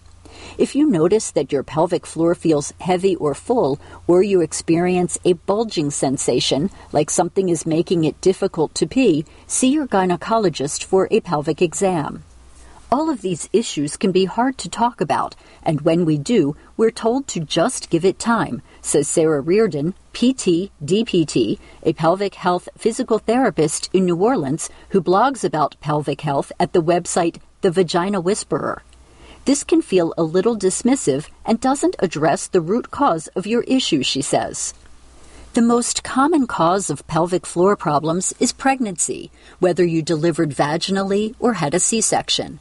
If 0.58 0.74
you 0.74 0.88
notice 0.88 1.32
that 1.32 1.52
your 1.52 1.62
pelvic 1.62 2.06
floor 2.06 2.34
feels 2.34 2.72
heavy 2.80 3.14
or 3.16 3.34
full, 3.34 3.78
or 4.06 4.22
you 4.22 4.40
experience 4.40 5.18
a 5.22 5.34
bulging 5.34 5.90
sensation, 5.90 6.70
like 6.92 7.10
something 7.10 7.50
is 7.50 7.66
making 7.66 8.04
it 8.04 8.18
difficult 8.22 8.74
to 8.76 8.86
pee, 8.86 9.26
see 9.46 9.68
your 9.68 9.86
gynecologist 9.86 10.82
for 10.82 11.08
a 11.10 11.20
pelvic 11.20 11.60
exam. 11.60 12.24
All 12.90 13.10
of 13.10 13.20
these 13.20 13.50
issues 13.52 13.98
can 13.98 14.12
be 14.12 14.24
hard 14.24 14.56
to 14.58 14.70
talk 14.70 15.02
about, 15.02 15.34
and 15.62 15.82
when 15.82 16.06
we 16.06 16.16
do, 16.16 16.56
we're 16.78 16.90
told 16.90 17.26
to 17.28 17.40
just 17.40 17.90
give 17.90 18.06
it 18.06 18.18
time, 18.18 18.62
says 18.80 19.08
Sarah 19.08 19.42
Reardon, 19.42 19.92
PT, 20.14 20.70
DPT, 20.82 21.58
a 21.82 21.92
pelvic 21.92 22.36
health 22.36 22.70
physical 22.78 23.18
therapist 23.18 23.90
in 23.92 24.06
New 24.06 24.16
Orleans 24.16 24.70
who 24.90 25.02
blogs 25.02 25.44
about 25.44 25.78
pelvic 25.82 26.22
health 26.22 26.50
at 26.58 26.72
the 26.72 26.82
website 26.82 27.40
The 27.60 27.70
Vagina 27.70 28.22
Whisperer. 28.22 28.82
This 29.46 29.62
can 29.62 29.80
feel 29.80 30.12
a 30.18 30.24
little 30.24 30.56
dismissive 30.58 31.28
and 31.44 31.60
doesn't 31.60 31.94
address 32.00 32.48
the 32.48 32.60
root 32.60 32.90
cause 32.90 33.28
of 33.28 33.46
your 33.46 33.62
issue, 33.62 34.02
she 34.02 34.20
says. 34.20 34.74
The 35.54 35.62
most 35.62 36.02
common 36.02 36.48
cause 36.48 36.90
of 36.90 37.06
pelvic 37.06 37.46
floor 37.46 37.76
problems 37.76 38.34
is 38.40 38.52
pregnancy, 38.52 39.30
whether 39.60 39.84
you 39.84 40.02
delivered 40.02 40.50
vaginally 40.50 41.36
or 41.38 41.54
had 41.54 41.74
a 41.74 41.78
C 41.78 42.00
section. 42.00 42.58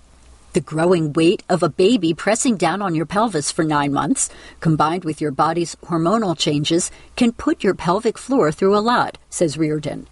The 0.54 0.62
growing 0.62 1.12
weight 1.14 1.42
of 1.50 1.64
a 1.64 1.70
baby 1.70 2.14
pressing 2.14 2.56
down 2.56 2.84
on 2.84 2.94
your 2.94 3.08
pelvis 3.08 3.52
for 3.52 3.64
nine 3.64 3.92
months, 3.92 4.30
combined 4.60 5.06
with 5.06 5.20
your 5.20 5.32
body's 5.32 5.76
hormonal 5.86 6.38
changes, 6.38 6.92
can 7.16 7.32
put 7.32 7.64
your 7.64 7.74
pelvic 7.74 8.20
floor 8.20 8.52
through 8.52 8.78
a 8.78 8.86
lot, 8.94 9.18
says 9.32 9.58
Reardon. 9.58 10.06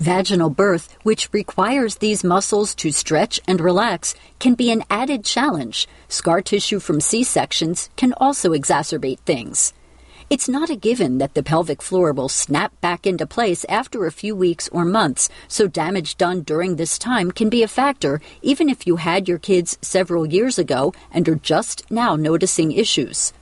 Vaginal 0.00 0.50
birth, 0.50 0.96
which 1.04 1.32
requires 1.32 1.96
these 1.96 2.24
muscles 2.24 2.74
to 2.74 2.90
stretch 2.90 3.38
and 3.46 3.60
relax, 3.60 4.14
can 4.40 4.54
be 4.54 4.70
an 4.70 4.82
added 4.90 5.24
challenge. 5.24 5.86
Scar 6.08 6.42
tissue 6.42 6.80
from 6.80 7.00
C 7.00 7.22
sections 7.22 7.88
can 7.96 8.12
also 8.14 8.50
exacerbate 8.50 9.20
things. 9.20 9.72
It's 10.30 10.48
not 10.48 10.70
a 10.70 10.74
given 10.76 11.18
that 11.18 11.34
the 11.34 11.42
pelvic 11.42 11.80
floor 11.80 12.12
will 12.12 12.28
snap 12.28 12.72
back 12.80 13.06
into 13.06 13.26
place 13.26 13.64
after 13.68 14.04
a 14.04 14.10
few 14.10 14.34
weeks 14.34 14.68
or 14.72 14.84
months, 14.84 15.28
so 15.46 15.68
damage 15.68 16.16
done 16.16 16.40
during 16.40 16.74
this 16.74 16.98
time 16.98 17.30
can 17.30 17.48
be 17.48 17.62
a 17.62 17.68
factor 17.68 18.20
even 18.42 18.68
if 18.68 18.86
you 18.86 18.96
had 18.96 19.28
your 19.28 19.38
kids 19.38 19.78
several 19.80 20.26
years 20.26 20.58
ago 20.58 20.92
and 21.12 21.28
are 21.28 21.36
just 21.36 21.88
now 21.90 22.16
noticing 22.16 22.72
issues. 22.72 23.32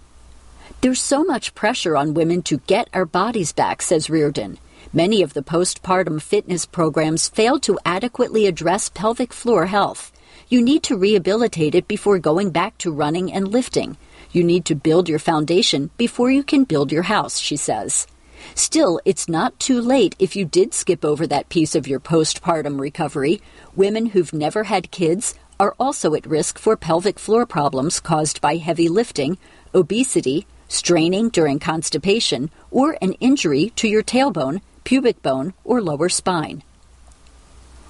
There's 0.82 1.00
so 1.00 1.22
much 1.22 1.54
pressure 1.54 1.96
on 1.96 2.14
women 2.14 2.42
to 2.42 2.58
get 2.66 2.90
our 2.92 3.06
bodies 3.06 3.52
back, 3.52 3.80
says 3.80 4.10
Reardon. 4.10 4.58
Many 4.94 5.22
of 5.22 5.32
the 5.32 5.42
postpartum 5.42 6.20
fitness 6.20 6.66
programs 6.66 7.26
fail 7.26 7.58
to 7.60 7.78
adequately 7.82 8.44
address 8.44 8.90
pelvic 8.90 9.32
floor 9.32 9.64
health. 9.64 10.12
You 10.50 10.60
need 10.60 10.82
to 10.82 10.98
rehabilitate 10.98 11.74
it 11.74 11.88
before 11.88 12.18
going 12.18 12.50
back 12.50 12.76
to 12.78 12.92
running 12.92 13.32
and 13.32 13.48
lifting. 13.48 13.96
You 14.32 14.44
need 14.44 14.66
to 14.66 14.74
build 14.74 15.08
your 15.08 15.18
foundation 15.18 15.88
before 15.96 16.30
you 16.30 16.42
can 16.42 16.64
build 16.64 16.92
your 16.92 17.04
house, 17.04 17.38
she 17.38 17.56
says. 17.56 18.06
Still, 18.54 19.00
it's 19.06 19.30
not 19.30 19.58
too 19.58 19.80
late 19.80 20.14
if 20.18 20.36
you 20.36 20.44
did 20.44 20.74
skip 20.74 21.06
over 21.06 21.26
that 21.26 21.48
piece 21.48 21.74
of 21.74 21.88
your 21.88 22.00
postpartum 22.00 22.78
recovery. 22.78 23.40
Women 23.74 24.04
who've 24.04 24.34
never 24.34 24.64
had 24.64 24.90
kids 24.90 25.34
are 25.58 25.74
also 25.80 26.14
at 26.14 26.26
risk 26.26 26.58
for 26.58 26.76
pelvic 26.76 27.18
floor 27.18 27.46
problems 27.46 27.98
caused 27.98 28.42
by 28.42 28.56
heavy 28.56 28.90
lifting, 28.90 29.38
obesity, 29.74 30.46
straining 30.68 31.30
during 31.30 31.58
constipation, 31.58 32.50
or 32.70 32.98
an 33.00 33.14
injury 33.14 33.70
to 33.76 33.88
your 33.88 34.02
tailbone 34.02 34.60
pubic 34.84 35.22
bone, 35.22 35.54
or 35.64 35.80
lower 35.80 36.08
spine. 36.08 36.62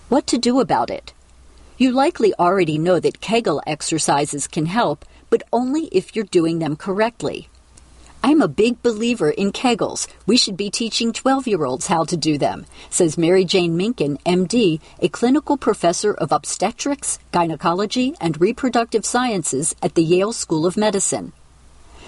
What 0.09 0.27
to 0.29 0.39
do 0.39 0.61
about 0.61 0.91
it? 0.91 1.13
You 1.79 1.91
likely 1.93 2.35
already 2.39 2.79
know 2.79 3.01
that 3.01 3.21
Kegel 3.21 3.63
exercises 3.67 4.47
can 4.47 4.67
help, 4.67 5.05
but 5.31 5.43
only 5.53 5.87
if 5.87 6.15
you're 6.15 6.25
doing 6.25 6.59
them 6.59 6.77
correctly. 6.77 7.49
I'm 8.25 8.41
a 8.41 8.47
big 8.47 8.83
believer 8.83 9.31
in 9.31 9.51
Kegels. 9.51 10.07
We 10.27 10.37
should 10.37 10.57
be 10.57 10.71
teaching 10.71 11.13
12 11.13 11.49
year 11.49 11.65
olds 11.65 11.89
how 11.89 12.05
to 12.05 12.17
do 12.17 12.39
them, 12.39 12.67
says 12.89 13.19
Mary 13.19 13.45
Jane 13.45 13.77
Minkin, 13.77 14.23
MD, 14.23 14.81
a 15.01 15.09
clinical 15.09 15.57
professor 15.57 16.15
of 16.15 16.31
obstetrics, 16.31 17.19
gynecology, 17.33 18.15
and 18.21 18.41
reproductive 18.41 19.05
sciences 19.05 19.75
at 19.83 19.97
the 19.97 20.05
Yale 20.05 20.33
School 20.33 20.67
of 20.67 20.77
Medicine. 20.77 21.33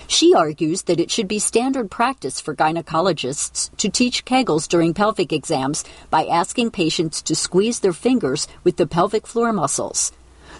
She 0.06 0.34
argues 0.34 0.82
that 0.82 1.00
it 1.00 1.10
should 1.10 1.28
be 1.28 1.38
standard 1.38 1.90
practice 1.90 2.40
for 2.40 2.54
gynecologists 2.54 3.74
to 3.78 3.88
teach 3.88 4.24
Kegels 4.24 4.68
during 4.68 4.94
pelvic 4.94 5.32
exams 5.32 5.84
by 6.10 6.26
asking 6.26 6.72
patients 6.72 7.22
to 7.22 7.34
squeeze 7.34 7.80
their 7.80 7.92
fingers 7.92 8.46
with 8.62 8.76
the 8.76 8.86
pelvic 8.86 9.26
floor 9.26 9.52
muscles. 9.52 10.12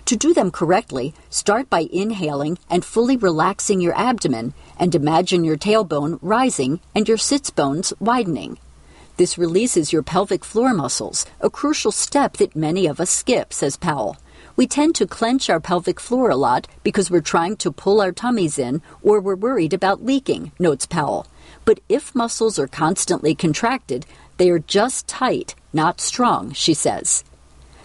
To 0.06 0.16
do 0.16 0.34
them 0.34 0.50
correctly, 0.50 1.14
start 1.30 1.70
by 1.70 1.88
inhaling 1.90 2.58
and 2.68 2.84
fully 2.84 3.16
relaxing 3.16 3.80
your 3.80 3.96
abdomen 3.96 4.54
and 4.78 4.94
imagine 4.94 5.44
your 5.44 5.56
tailbone 5.56 6.18
rising 6.20 6.80
and 6.94 7.08
your 7.08 7.16
sits 7.16 7.50
bones 7.50 7.92
widening. 8.00 8.58
This 9.16 9.38
releases 9.38 9.92
your 9.92 10.02
pelvic 10.02 10.44
floor 10.44 10.74
muscles, 10.74 11.24
a 11.40 11.48
crucial 11.48 11.92
step 11.92 12.38
that 12.38 12.56
many 12.56 12.86
of 12.86 13.00
us 13.00 13.10
skip, 13.10 13.52
says 13.52 13.76
Powell. 13.76 14.16
We 14.56 14.68
tend 14.68 14.94
to 14.96 15.06
clench 15.06 15.50
our 15.50 15.58
pelvic 15.58 15.98
floor 15.98 16.30
a 16.30 16.36
lot 16.36 16.68
because 16.84 17.10
we're 17.10 17.20
trying 17.20 17.56
to 17.56 17.72
pull 17.72 18.00
our 18.00 18.12
tummies 18.12 18.56
in 18.56 18.82
or 19.02 19.20
we're 19.20 19.34
worried 19.34 19.72
about 19.72 20.04
leaking, 20.04 20.52
notes 20.60 20.86
Powell. 20.86 21.26
But 21.64 21.80
if 21.88 22.14
muscles 22.14 22.56
are 22.56 22.68
constantly 22.68 23.34
contracted, 23.34 24.06
they 24.36 24.50
are 24.50 24.60
just 24.60 25.08
tight, 25.08 25.56
not 25.72 26.00
strong, 26.00 26.52
she 26.52 26.72
says. 26.72 27.24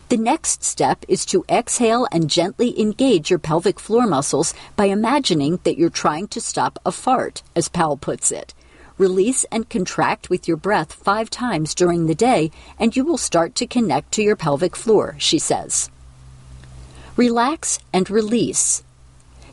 The 0.10 0.17
next 0.17 0.63
step 0.63 1.03
is 1.08 1.25
to 1.27 1.43
exhale 1.49 2.08
and 2.12 2.29
gently 2.29 2.79
engage 2.79 3.32
your 3.32 3.39
pelvic 3.39 3.79
floor 3.79 4.05
muscles 4.05 4.53
by 4.75 4.86
imagining 4.86 5.60
that 5.63 5.77
you're 5.77 5.89
trying 5.89 6.27
to 6.29 6.41
stop 6.41 6.77
a 6.86 6.91
fart, 6.91 7.41
as 7.55 7.67
Powell 7.67 7.97
puts 7.97 8.32
it. 8.32 8.53
Release 8.99 9.43
and 9.51 9.69
contract 9.69 10.29
with 10.29 10.47
your 10.47 10.58
breath 10.58 10.93
five 10.93 11.32
times 11.32 11.73
during 11.73 12.05
the 12.05 12.15
day, 12.15 12.51
and 12.77 12.95
you 12.95 13.03
will 13.03 13.17
start 13.17 13.55
to 13.55 13.65
connect 13.65 14.12
to 14.13 14.21
your 14.21 14.36
pelvic 14.36 14.75
floor, 14.75 15.15
she 15.17 15.39
says. 15.39 15.89
Relax 17.19 17.79
and 17.91 18.10
release. 18.10 18.82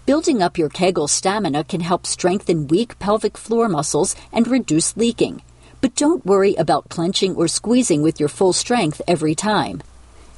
Building 0.06 0.40
up 0.40 0.56
your 0.56 0.68
Kegel 0.68 1.08
stamina 1.08 1.64
can 1.64 1.80
help 1.80 2.06
strengthen 2.06 2.68
weak 2.68 2.96
pelvic 3.00 3.36
floor 3.36 3.68
muscles 3.68 4.14
and 4.32 4.46
reduce 4.46 4.96
leaking. 4.96 5.42
But 5.80 5.96
don't 5.96 6.24
worry 6.24 6.54
about 6.54 6.88
clenching 6.88 7.34
or 7.34 7.48
squeezing 7.48 8.02
with 8.02 8.20
your 8.20 8.28
full 8.28 8.52
strength 8.52 9.02
every 9.08 9.34
time. 9.34 9.82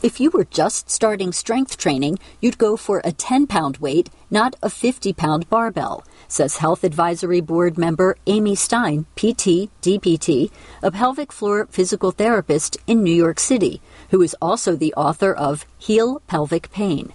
If 0.03 0.21
you 0.21 0.31
were 0.31 0.47
just 0.47 0.89
starting 0.89 1.33
strength 1.33 1.77
training, 1.77 2.19
you'd 2.41 2.57
go 2.57 2.79
for 2.79 3.03
a 3.05 3.13
10 3.13 3.47
pound 3.47 3.77
weight, 3.77 4.09
not 4.31 4.57
a 4.63 4.71
50 4.71 5.13
pound 5.13 5.51
barbell, 5.51 6.05
says 6.29 6.57
Health 6.57 6.83
Advisory 6.83 7.43
Board 7.43 7.77
member 7.77 8.17
Amy 8.27 8.55
Stein, 8.55 9.05
PT, 9.17 9.69
DPT, 9.83 10.51
a 10.83 10.91
pelvic 10.91 11.31
floor 11.31 11.67
physical 11.67 12.11
therapist 12.11 12.79
in 12.87 13.03
New 13.03 13.15
York 13.15 13.39
City, 13.39 13.83
who 14.13 14.23
is 14.23 14.35
also 14.41 14.75
the 14.75 14.95
author 14.95 15.35
of 15.35 15.67
Heal 15.79 16.23
Pelvic 16.27 16.71
Pain. 16.71 17.13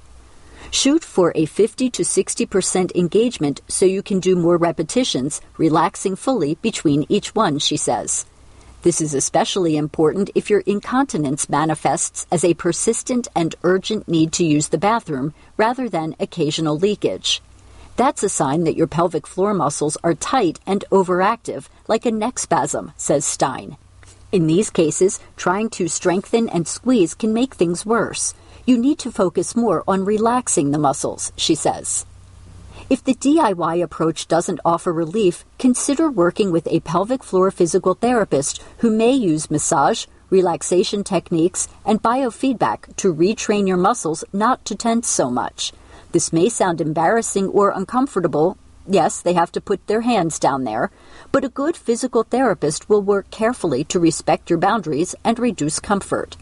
Shoot 0.73 1.03
for 1.03 1.31
a 1.35 1.45
50 1.45 1.91
to 1.91 2.01
60% 2.01 2.95
engagement 2.95 3.61
so 3.67 3.85
you 3.85 4.01
can 4.01 4.19
do 4.19 4.35
more 4.35 4.57
repetitions, 4.57 5.39
relaxing 5.55 6.15
fully 6.15 6.55
between 6.63 7.05
each 7.09 7.35
one, 7.35 7.59
she 7.59 7.77
says. 7.77 8.25
This 8.81 8.99
is 8.99 9.13
especially 9.13 9.77
important 9.77 10.31
if 10.33 10.49
your 10.49 10.61
incontinence 10.61 11.47
manifests 11.47 12.25
as 12.31 12.43
a 12.43 12.55
persistent 12.55 13.27
and 13.35 13.53
urgent 13.61 14.07
need 14.07 14.33
to 14.33 14.43
use 14.43 14.69
the 14.69 14.79
bathroom 14.79 15.35
rather 15.57 15.87
than 15.87 16.15
occasional 16.19 16.75
leakage. 16.75 17.43
That's 17.95 18.23
a 18.23 18.27
sign 18.27 18.63
that 18.63 18.75
your 18.75 18.87
pelvic 18.87 19.27
floor 19.27 19.53
muscles 19.53 19.95
are 20.03 20.15
tight 20.15 20.59
and 20.65 20.83
overactive, 20.91 21.67
like 21.87 22.07
a 22.07 22.11
neck 22.11 22.39
spasm, 22.39 22.93
says 22.97 23.25
Stein. 23.25 23.77
In 24.31 24.47
these 24.47 24.71
cases, 24.71 25.19
trying 25.37 25.69
to 25.69 25.87
strengthen 25.87 26.49
and 26.49 26.67
squeeze 26.67 27.13
can 27.13 27.31
make 27.31 27.53
things 27.53 27.85
worse 27.85 28.33
you 28.65 28.77
need 28.77 28.99
to 28.99 29.11
focus 29.11 29.55
more 29.55 29.83
on 29.87 30.05
relaxing 30.05 30.71
the 30.71 30.77
muscles, 30.77 31.31
she 31.35 31.55
says. 31.55 32.05
If 32.89 33.03
the 33.03 33.15
DIY 33.15 33.83
approach 33.83 34.27
doesn't 34.27 34.59
offer 34.63 34.93
relief, 34.93 35.45
consider 35.57 36.09
working 36.09 36.51
with 36.51 36.67
a 36.67 36.81
pelvic 36.81 37.23
floor 37.23 37.49
physical 37.51 37.93
therapist 37.93 38.61
who 38.79 38.89
may 38.89 39.11
use 39.11 39.51
massage, 39.51 40.05
relaxation 40.29 41.03
techniques, 41.03 41.67
and 41.85 42.01
biofeedback 42.01 42.95
to 42.97 43.13
retrain 43.13 43.67
your 43.67 43.77
muscles 43.77 44.23
not 44.33 44.63
to 44.65 44.75
tense 44.75 45.07
so 45.07 45.29
much. 45.29 45.71
This 46.11 46.33
may 46.33 46.49
sound 46.49 46.81
embarrassing 46.81 47.47
or 47.47 47.71
uncomfortable. 47.71 48.57
Yes, 48.87 49.21
they 49.21 49.33
have 49.33 49.51
to 49.53 49.61
put 49.61 49.87
their 49.87 50.01
hands 50.01 50.37
down 50.37 50.63
there, 50.63 50.91
but 51.31 51.45
a 51.45 51.49
good 51.49 51.77
physical 51.77 52.23
therapist 52.23 52.89
will 52.89 53.01
work 53.01 53.29
carefully 53.31 53.83
to 53.85 53.99
respect 53.99 54.49
your 54.49 54.59
boundaries 54.59 55.15
and 55.23 55.39
reduce 55.39 55.79
comfort. 55.79 56.37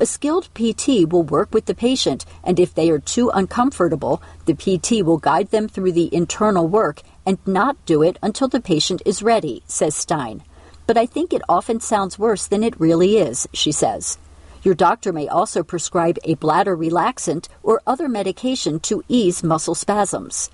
A 0.00 0.06
skilled 0.06 0.48
PT 0.54 1.04
will 1.12 1.24
work 1.24 1.52
with 1.52 1.66
the 1.66 1.74
patient, 1.74 2.24
and 2.42 2.58
if 2.58 2.74
they 2.74 2.88
are 2.88 2.98
too 2.98 3.28
uncomfortable, 3.34 4.22
the 4.46 4.54
PT 4.54 5.04
will 5.04 5.18
guide 5.18 5.50
them 5.50 5.68
through 5.68 5.92
the 5.92 6.08
internal 6.14 6.66
work 6.66 7.02
and 7.26 7.36
not 7.44 7.76
do 7.84 8.02
it 8.02 8.18
until 8.22 8.48
the 8.48 8.62
patient 8.62 9.02
is 9.04 9.22
ready, 9.22 9.62
says 9.66 9.94
Stein. 9.94 10.42
but 10.86 10.96
I 10.96 11.04
think 11.04 11.34
it 11.34 11.42
often 11.48 11.80
sounds 11.80 12.18
worse 12.18 12.46
than 12.46 12.64
it 12.64 12.80
really 12.80 13.18
is, 13.18 13.46
she 13.52 13.70
says. 13.72 14.16
Your 14.62 14.74
doctor 14.74 15.12
may 15.12 15.28
also 15.28 15.62
prescribe 15.62 16.18
a 16.24 16.34
bladder 16.34 16.76
relaxant 16.76 17.48
or 17.62 17.82
other 17.86 18.08
medication 18.08 18.80
to 18.80 19.04
ease 19.06 19.44
muscle 19.44 19.74
spasms. 19.74 20.50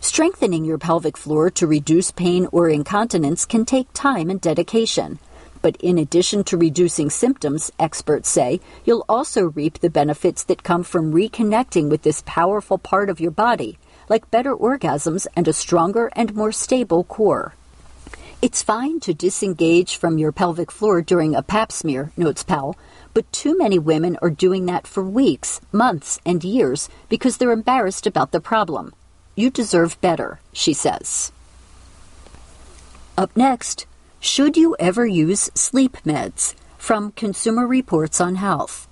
Strengthening 0.00 0.64
your 0.64 0.78
pelvic 0.78 1.16
floor 1.16 1.50
to 1.50 1.66
reduce 1.66 2.10
pain 2.10 2.48
or 2.52 2.70
incontinence 2.70 3.44
can 3.44 3.64
take 3.64 3.92
time 3.92 4.30
and 4.30 4.40
dedication. 4.40 5.18
But 5.60 5.76
in 5.80 5.98
addition 5.98 6.44
to 6.44 6.56
reducing 6.56 7.10
symptoms, 7.10 7.72
experts 7.78 8.28
say, 8.28 8.60
you'll 8.84 9.04
also 9.08 9.46
reap 9.46 9.78
the 9.78 9.90
benefits 9.90 10.44
that 10.44 10.62
come 10.62 10.84
from 10.84 11.12
reconnecting 11.12 11.90
with 11.90 12.02
this 12.02 12.22
powerful 12.26 12.78
part 12.78 13.10
of 13.10 13.20
your 13.20 13.30
body, 13.32 13.78
like 14.08 14.30
better 14.30 14.54
orgasms 14.54 15.26
and 15.34 15.48
a 15.48 15.52
stronger 15.52 16.10
and 16.14 16.34
more 16.34 16.52
stable 16.52 17.04
core. 17.04 17.54
It's 18.40 18.62
fine 18.62 19.00
to 19.00 19.12
disengage 19.12 19.96
from 19.96 20.16
your 20.16 20.30
pelvic 20.30 20.70
floor 20.70 21.02
during 21.02 21.34
a 21.34 21.42
pap 21.42 21.72
smear, 21.72 22.12
notes 22.16 22.44
Powell, 22.44 22.76
but 23.12 23.32
too 23.32 23.58
many 23.58 23.80
women 23.80 24.16
are 24.22 24.30
doing 24.30 24.66
that 24.66 24.86
for 24.86 25.02
weeks, 25.02 25.60
months, 25.72 26.20
and 26.24 26.44
years 26.44 26.88
because 27.08 27.38
they're 27.38 27.50
embarrassed 27.50 28.06
about 28.06 28.30
the 28.30 28.40
problem. 28.40 28.94
You 29.34 29.50
deserve 29.50 30.00
better, 30.00 30.38
she 30.52 30.72
says. 30.72 31.32
Up 33.16 33.36
next, 33.36 33.86
should 34.20 34.56
you 34.56 34.74
ever 34.80 35.06
use 35.06 35.48
sleep 35.54 35.96
meds? 36.04 36.54
From 36.76 37.12
Consumer 37.12 37.68
Reports 37.68 38.20
on 38.20 38.34
Health. 38.34 38.88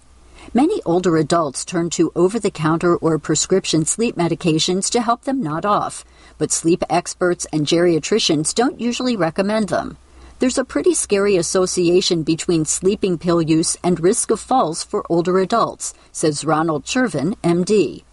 Many 0.55 0.81
older 0.85 1.17
adults 1.17 1.65
turn 1.65 1.91
to 1.91 2.13
over 2.15 2.39
the 2.39 2.51
counter 2.51 2.97
or 2.97 3.19
prescription 3.19 3.85
sleep 3.85 4.15
medications 4.15 4.89
to 4.91 5.01
help 5.01 5.23
them 5.23 5.43
nod 5.43 5.67
off, 5.67 6.05
but 6.39 6.53
sleep 6.53 6.85
experts 6.89 7.45
and 7.53 7.67
geriatricians 7.67 8.55
don't 8.55 8.81
usually 8.81 9.17
recommend 9.17 9.69
them. 9.69 9.99
There's 10.39 10.59
a 10.59 10.65
pretty 10.65 10.95
scary 10.95 11.37
association 11.37 12.23
between 12.23 12.65
sleeping 12.65 13.19
pill 13.19 13.43
use 13.43 13.77
and 13.83 13.99
risk 13.99 14.31
of 14.31 14.39
falls 14.39 14.85
for 14.85 15.05
older 15.11 15.41
adults, 15.41 15.93
says 16.13 16.45
Ronald 16.45 16.85
Chervin, 16.85 17.35
MD. 17.43 18.05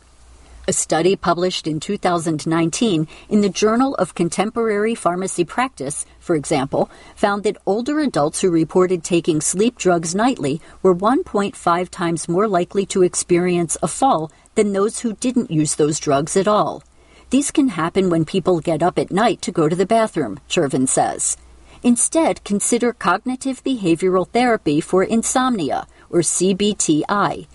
A 0.66 0.72
study 0.72 1.18
published 1.18 1.68
in 1.68 1.82
2019 1.82 3.06
in 3.28 3.42
the 3.42 3.50
Journal 3.50 3.96
of 3.96 4.16
Contemporary 4.16 4.96
Pharmacy 4.96 5.44
Practice, 5.44 6.06
for 6.22 6.38
example, 6.38 6.90
found 7.16 7.44
that 7.44 7.58
older 7.66 8.00
adults 8.00 8.40
who 8.40 8.50
reported 8.50 9.04
taking 9.04 9.42
sleep 9.42 9.78
drugs 9.78 10.16
nightly 10.16 10.62
were 10.82 10.96
1.5 10.96 11.90
times 11.90 12.30
more 12.30 12.48
likely 12.48 12.86
to 12.86 13.04
experience 13.04 13.76
a 13.84 13.90
fall 13.90 14.32
than 14.56 14.72
those 14.72 15.00
who 15.00 15.12
didn't 15.16 15.52
use 15.52 15.76
those 15.76 16.00
drugs 16.00 16.38
at 16.38 16.48
all. 16.48 16.82
These 17.30 17.52
can 17.52 17.68
happen 17.68 18.10
when 18.10 18.24
people 18.24 18.62
get 18.62 18.82
up 18.82 18.98
at 18.98 19.12
night 19.12 19.42
to 19.42 19.52
go 19.52 19.68
to 19.68 19.76
the 19.76 19.86
bathroom, 19.86 20.40
Chervin 20.48 20.88
says. 20.88 21.36
Instead, 21.84 22.42
consider 22.46 22.94
cognitive 22.94 23.62
behavioral 23.66 24.30
therapy 24.30 24.80
for 24.80 25.04
insomnia, 25.04 25.88
or 26.10 26.22
CBTI. 26.22 27.48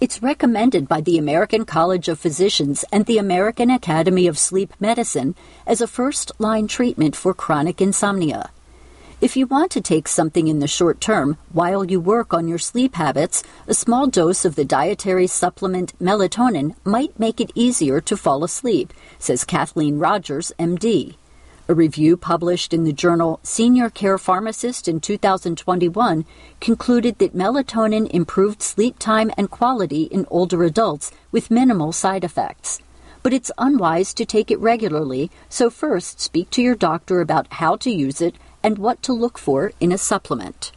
It's 0.00 0.22
recommended 0.22 0.88
by 0.88 1.02
the 1.02 1.18
American 1.18 1.66
College 1.66 2.08
of 2.08 2.18
Physicians 2.18 2.86
and 2.90 3.04
the 3.04 3.18
American 3.18 3.68
Academy 3.68 4.26
of 4.26 4.38
Sleep 4.38 4.72
Medicine 4.80 5.34
as 5.66 5.82
a 5.82 5.86
first 5.86 6.32
line 6.38 6.68
treatment 6.68 7.14
for 7.14 7.34
chronic 7.34 7.82
insomnia. 7.82 8.48
If 9.20 9.36
you 9.36 9.46
want 9.46 9.70
to 9.72 9.82
take 9.82 10.08
something 10.08 10.48
in 10.48 10.58
the 10.58 10.66
short 10.66 11.02
term 11.02 11.36
while 11.52 11.84
you 11.84 12.00
work 12.00 12.32
on 12.32 12.48
your 12.48 12.56
sleep 12.56 12.94
habits, 12.94 13.42
a 13.66 13.74
small 13.74 14.06
dose 14.06 14.46
of 14.46 14.54
the 14.54 14.64
dietary 14.64 15.26
supplement 15.26 15.92
melatonin 15.98 16.76
might 16.82 17.20
make 17.20 17.38
it 17.38 17.52
easier 17.54 18.00
to 18.00 18.16
fall 18.16 18.42
asleep, 18.42 18.94
says 19.18 19.44
Kathleen 19.44 19.98
Rogers, 19.98 20.50
MD. 20.58 21.16
A 21.70 21.74
review 21.74 22.16
published 22.16 22.74
in 22.74 22.82
the 22.82 22.92
journal 22.92 23.38
Senior 23.44 23.90
Care 23.90 24.18
Pharmacist 24.18 24.88
in 24.88 24.98
2021 24.98 26.24
concluded 26.60 27.18
that 27.18 27.36
melatonin 27.36 28.10
improved 28.10 28.60
sleep 28.60 28.98
time 28.98 29.30
and 29.38 29.48
quality 29.48 30.02
in 30.02 30.26
older 30.30 30.64
adults 30.64 31.12
with 31.30 31.48
minimal 31.48 31.92
side 31.92 32.24
effects. 32.24 32.80
But 33.22 33.32
it's 33.32 33.52
unwise 33.56 34.12
to 34.14 34.24
take 34.24 34.50
it 34.50 34.58
regularly, 34.58 35.30
so 35.48 35.70
first 35.70 36.18
speak 36.18 36.50
to 36.50 36.60
your 36.60 36.74
doctor 36.74 37.20
about 37.20 37.46
how 37.52 37.76
to 37.76 37.90
use 37.92 38.20
it 38.20 38.34
and 38.64 38.76
what 38.76 39.00
to 39.04 39.12
look 39.12 39.38
for 39.38 39.70
in 39.78 39.92
a 39.92 39.96
supplement. 39.96 40.72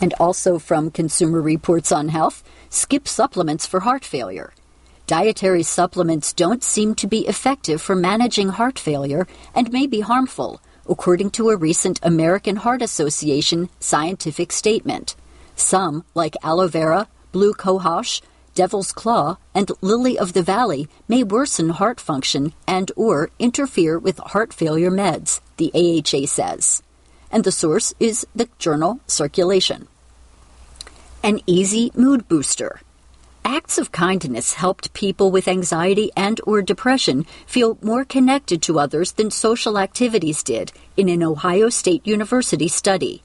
And 0.00 0.14
also 0.20 0.60
from 0.60 0.92
Consumer 0.92 1.40
Reports 1.40 1.90
on 1.90 2.10
Health, 2.10 2.44
skip 2.70 3.08
supplements 3.08 3.66
for 3.66 3.80
heart 3.80 4.04
failure 4.04 4.52
dietary 5.06 5.62
supplements 5.62 6.32
don't 6.32 6.64
seem 6.64 6.94
to 6.96 7.06
be 7.06 7.26
effective 7.26 7.80
for 7.80 7.94
managing 7.94 8.48
heart 8.48 8.78
failure 8.78 9.26
and 9.54 9.72
may 9.72 9.86
be 9.86 10.00
harmful, 10.00 10.60
according 10.88 11.30
to 11.30 11.50
a 11.50 11.56
recent 11.56 12.00
American 12.02 12.56
Heart 12.56 12.82
Association 12.82 13.68
scientific 13.78 14.50
statement. 14.50 15.14
Some, 15.54 16.04
like 16.14 16.36
aloe 16.42 16.68
vera, 16.68 17.08
blue 17.32 17.54
cohosh, 17.54 18.20
devil's 18.54 18.90
claw, 18.90 19.36
and 19.54 19.70
lily 19.80 20.18
of 20.18 20.32
the 20.32 20.42
valley, 20.42 20.88
may 21.06 21.22
worsen 21.22 21.70
heart 21.70 22.00
function 22.00 22.52
and 22.66 22.90
or 22.96 23.30
interfere 23.38 23.98
with 23.98 24.18
heart 24.18 24.52
failure 24.52 24.90
meds, 24.90 25.40
the 25.56 25.70
AHA 25.74 26.26
says. 26.26 26.82
And 27.30 27.44
the 27.44 27.52
source 27.52 27.94
is 28.00 28.26
the 28.34 28.48
journal 28.58 29.00
Circulation. 29.06 29.86
An 31.22 31.40
easy 31.46 31.92
mood 31.94 32.28
booster. 32.28 32.80
Acts 33.48 33.78
of 33.78 33.92
kindness 33.92 34.54
helped 34.54 34.92
people 34.92 35.30
with 35.30 35.46
anxiety 35.46 36.10
and 36.16 36.40
or 36.48 36.62
depression 36.62 37.24
feel 37.46 37.78
more 37.80 38.04
connected 38.04 38.60
to 38.62 38.80
others 38.80 39.12
than 39.12 39.30
social 39.30 39.78
activities 39.78 40.42
did 40.42 40.72
in 40.96 41.08
an 41.08 41.22
Ohio 41.22 41.68
State 41.68 42.04
University 42.04 42.66
study. 42.66 43.22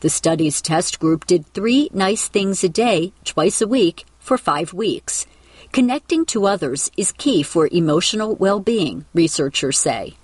The 0.00 0.10
study's 0.10 0.60
test 0.60 0.98
group 0.98 1.24
did 1.24 1.46
3 1.54 1.90
nice 1.92 2.26
things 2.26 2.64
a 2.64 2.68
day, 2.68 3.12
twice 3.22 3.62
a 3.62 3.68
week, 3.68 4.06
for 4.18 4.36
5 4.36 4.72
weeks. 4.72 5.24
Connecting 5.70 6.26
to 6.26 6.46
others 6.46 6.90
is 6.96 7.12
key 7.12 7.44
for 7.44 7.68
emotional 7.70 8.34
well-being, 8.34 9.04
researchers 9.14 9.78
say. 9.78 10.14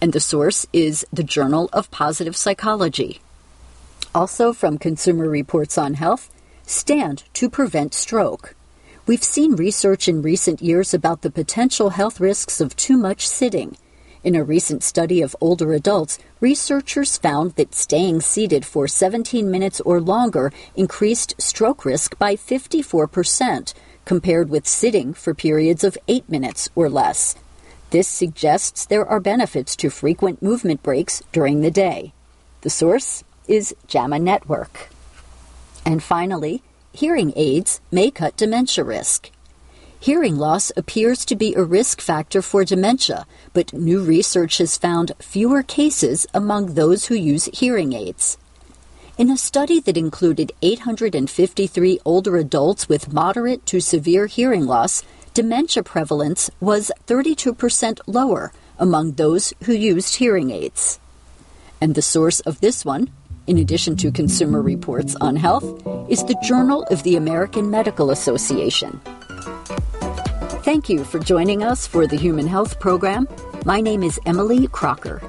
And 0.00 0.12
the 0.12 0.18
source 0.18 0.66
is 0.72 1.06
the 1.12 1.22
Journal 1.22 1.70
of 1.72 1.92
Positive 1.92 2.36
Psychology. 2.36 3.20
Also 4.16 4.52
from 4.52 4.78
Consumer 4.78 5.28
Reports 5.28 5.78
on 5.78 5.94
Health, 5.94 6.28
Stand 6.66 7.22
to 7.34 7.48
Prevent 7.48 7.94
Stroke. 7.94 8.56
We've 9.06 9.24
seen 9.24 9.56
research 9.56 10.08
in 10.08 10.22
recent 10.22 10.60
years 10.60 10.92
about 10.92 11.22
the 11.22 11.30
potential 11.30 11.90
health 11.90 12.20
risks 12.20 12.60
of 12.60 12.76
too 12.76 12.96
much 12.96 13.26
sitting. 13.26 13.76
In 14.22 14.36
a 14.36 14.44
recent 14.44 14.82
study 14.82 15.22
of 15.22 15.34
older 15.40 15.72
adults, 15.72 16.18
researchers 16.40 17.16
found 17.16 17.56
that 17.56 17.74
staying 17.74 18.20
seated 18.20 18.66
for 18.66 18.86
17 18.86 19.50
minutes 19.50 19.80
or 19.80 20.00
longer 20.00 20.52
increased 20.76 21.40
stroke 21.40 21.86
risk 21.86 22.18
by 22.18 22.36
54%, 22.36 23.72
compared 24.04 24.50
with 24.50 24.68
sitting 24.68 25.14
for 25.14 25.34
periods 25.34 25.82
of 25.82 25.96
8 26.06 26.28
minutes 26.28 26.68
or 26.74 26.90
less. 26.90 27.34
This 27.90 28.06
suggests 28.06 28.84
there 28.84 29.06
are 29.06 29.18
benefits 29.18 29.74
to 29.76 29.88
frequent 29.88 30.42
movement 30.42 30.82
breaks 30.82 31.22
during 31.32 31.62
the 31.62 31.70
day. 31.70 32.12
The 32.60 32.70
source 32.70 33.24
is 33.48 33.74
JAMA 33.88 34.18
Network. 34.18 34.90
And 35.86 36.02
finally, 36.02 36.62
hearing 36.92 37.32
aids 37.36 37.80
may 37.90 38.10
cut 38.10 38.36
dementia 38.36 38.84
risk. 38.84 39.30
Hearing 39.98 40.36
loss 40.36 40.72
appears 40.76 41.24
to 41.26 41.36
be 41.36 41.54
a 41.54 41.62
risk 41.62 42.00
factor 42.00 42.40
for 42.40 42.64
dementia, 42.64 43.26
but 43.52 43.72
new 43.74 44.02
research 44.02 44.56
has 44.58 44.78
found 44.78 45.12
fewer 45.18 45.62
cases 45.62 46.26
among 46.32 46.74
those 46.74 47.06
who 47.06 47.14
use 47.14 47.50
hearing 47.52 47.92
aids. 47.92 48.38
In 49.18 49.30
a 49.30 49.36
study 49.36 49.80
that 49.80 49.98
included 49.98 50.52
853 50.62 52.00
older 52.06 52.38
adults 52.38 52.88
with 52.88 53.12
moderate 53.12 53.66
to 53.66 53.78
severe 53.78 54.26
hearing 54.26 54.64
loss, 54.64 55.02
dementia 55.34 55.82
prevalence 55.82 56.50
was 56.60 56.90
32% 57.06 58.00
lower 58.06 58.52
among 58.78 59.12
those 59.12 59.52
who 59.64 59.74
used 59.74 60.16
hearing 60.16 60.50
aids. 60.50 60.98
And 61.78 61.94
the 61.94 62.00
source 62.00 62.40
of 62.40 62.60
this 62.60 62.82
one 62.82 63.10
in 63.46 63.58
addition 63.58 63.96
to 63.96 64.10
Consumer 64.10 64.62
Reports 64.62 65.14
on 65.20 65.36
Health, 65.36 65.64
is 66.08 66.24
the 66.24 66.38
Journal 66.42 66.84
of 66.90 67.02
the 67.02 67.16
American 67.16 67.70
Medical 67.70 68.10
Association. 68.10 68.98
Thank 70.62 70.88
you 70.88 71.04
for 71.04 71.18
joining 71.18 71.62
us 71.62 71.86
for 71.86 72.06
the 72.06 72.16
Human 72.16 72.46
Health 72.46 72.80
Program. 72.80 73.28
My 73.64 73.80
name 73.80 74.02
is 74.02 74.20
Emily 74.26 74.66
Crocker. 74.68 75.22